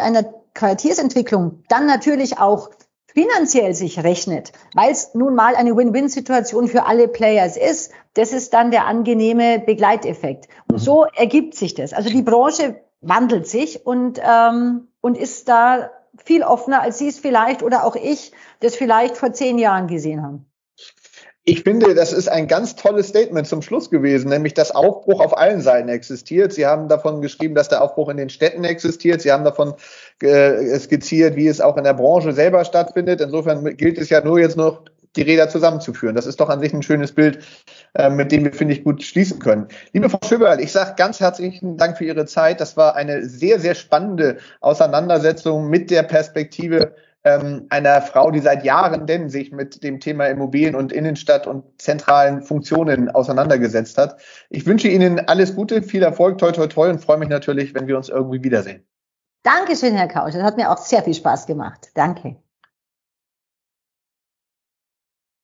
einer 0.00 0.24
Quartiersentwicklung 0.54 1.62
dann 1.68 1.86
natürlich 1.86 2.38
auch 2.38 2.70
finanziell 3.06 3.74
sich 3.74 4.02
rechnet, 4.02 4.52
weil 4.74 4.92
es 4.92 5.14
nun 5.14 5.34
mal 5.34 5.56
eine 5.56 5.76
Win-Win-Situation 5.76 6.68
für 6.68 6.86
alle 6.86 7.08
Players 7.08 7.56
ist, 7.56 7.92
das 8.14 8.32
ist 8.32 8.54
dann 8.54 8.70
der 8.70 8.86
angenehme 8.86 9.58
Begleiteffekt. 9.58 10.48
Und 10.68 10.76
mhm. 10.76 10.78
so 10.78 11.04
ergibt 11.04 11.54
sich 11.54 11.74
das. 11.74 11.92
Also 11.92 12.10
die 12.10 12.22
Branche 12.22 12.80
wandelt 13.00 13.48
sich 13.48 13.86
und, 13.86 14.20
ähm, 14.22 14.88
und 15.00 15.16
ist 15.16 15.48
da 15.48 15.90
viel 16.24 16.42
offener, 16.42 16.82
als 16.82 16.98
Sie 16.98 17.08
es 17.08 17.18
vielleicht 17.18 17.62
oder 17.62 17.84
auch 17.84 17.96
ich 17.96 18.32
das 18.60 18.74
vielleicht 18.74 19.16
vor 19.16 19.32
zehn 19.32 19.58
Jahren 19.58 19.86
gesehen 19.86 20.22
haben. 20.22 20.47
Ich 21.48 21.62
finde, 21.62 21.94
das 21.94 22.12
ist 22.12 22.28
ein 22.28 22.46
ganz 22.46 22.76
tolles 22.76 23.08
Statement 23.08 23.46
zum 23.46 23.62
Schluss 23.62 23.88
gewesen, 23.88 24.28
nämlich 24.28 24.52
dass 24.52 24.70
Aufbruch 24.70 25.22
auf 25.22 25.38
allen 25.38 25.62
Seiten 25.62 25.88
existiert. 25.88 26.52
Sie 26.52 26.66
haben 26.66 26.88
davon 26.88 27.22
geschrieben, 27.22 27.54
dass 27.54 27.70
der 27.70 27.80
Aufbruch 27.80 28.10
in 28.10 28.18
den 28.18 28.28
Städten 28.28 28.64
existiert. 28.64 29.22
Sie 29.22 29.32
haben 29.32 29.44
davon 29.44 29.72
äh, 30.20 30.78
skizziert, 30.78 31.36
wie 31.36 31.48
es 31.48 31.62
auch 31.62 31.78
in 31.78 31.84
der 31.84 31.94
Branche 31.94 32.34
selber 32.34 32.66
stattfindet. 32.66 33.22
Insofern 33.22 33.64
gilt 33.78 33.96
es 33.96 34.10
ja 34.10 34.22
nur 34.22 34.38
jetzt 34.38 34.58
noch, 34.58 34.82
die 35.16 35.22
Räder 35.22 35.48
zusammenzuführen. 35.48 36.14
Das 36.14 36.26
ist 36.26 36.38
doch 36.38 36.50
an 36.50 36.60
sich 36.60 36.74
ein 36.74 36.82
schönes 36.82 37.12
Bild, 37.12 37.38
äh, 37.94 38.10
mit 38.10 38.30
dem 38.30 38.44
wir, 38.44 38.52
finde 38.52 38.74
ich, 38.74 38.84
gut 38.84 39.02
schließen 39.02 39.38
können. 39.38 39.68
Liebe 39.94 40.10
Frau 40.10 40.18
Schöberl, 40.22 40.60
ich 40.60 40.70
sage 40.70 40.96
ganz 40.98 41.18
herzlichen 41.18 41.78
Dank 41.78 41.96
für 41.96 42.04
Ihre 42.04 42.26
Zeit. 42.26 42.60
Das 42.60 42.76
war 42.76 42.94
eine 42.94 43.24
sehr, 43.24 43.58
sehr 43.58 43.74
spannende 43.74 44.36
Auseinandersetzung 44.60 45.70
mit 45.70 45.90
der 45.90 46.02
Perspektive 46.02 46.94
ähm, 47.28 47.66
einer 47.70 48.00
Frau, 48.02 48.30
die 48.30 48.40
seit 48.40 48.64
Jahren 48.64 49.06
denn 49.06 49.28
sich 49.28 49.52
mit 49.52 49.82
dem 49.82 50.00
Thema 50.00 50.26
Immobilien 50.26 50.74
und 50.74 50.92
Innenstadt 50.92 51.46
und 51.46 51.64
zentralen 51.80 52.42
Funktionen 52.42 53.10
auseinandergesetzt 53.10 53.98
hat. 53.98 54.20
Ich 54.50 54.66
wünsche 54.66 54.88
Ihnen 54.88 55.20
alles 55.28 55.54
Gute, 55.54 55.82
viel 55.82 56.02
Erfolg, 56.02 56.38
toi 56.38 56.52
toi 56.52 56.66
toi 56.66 56.90
und 56.90 57.00
freue 57.00 57.18
mich 57.18 57.28
natürlich, 57.28 57.74
wenn 57.74 57.86
wir 57.86 57.96
uns 57.96 58.08
irgendwie 58.08 58.42
wiedersehen. 58.42 58.86
Dankeschön, 59.42 59.94
Herr 59.94 60.08
Kausch. 60.08 60.32
Das 60.32 60.42
hat 60.42 60.56
mir 60.56 60.70
auch 60.70 60.78
sehr 60.78 61.02
viel 61.02 61.14
Spaß 61.14 61.46
gemacht. 61.46 61.88
Danke. 61.94 62.36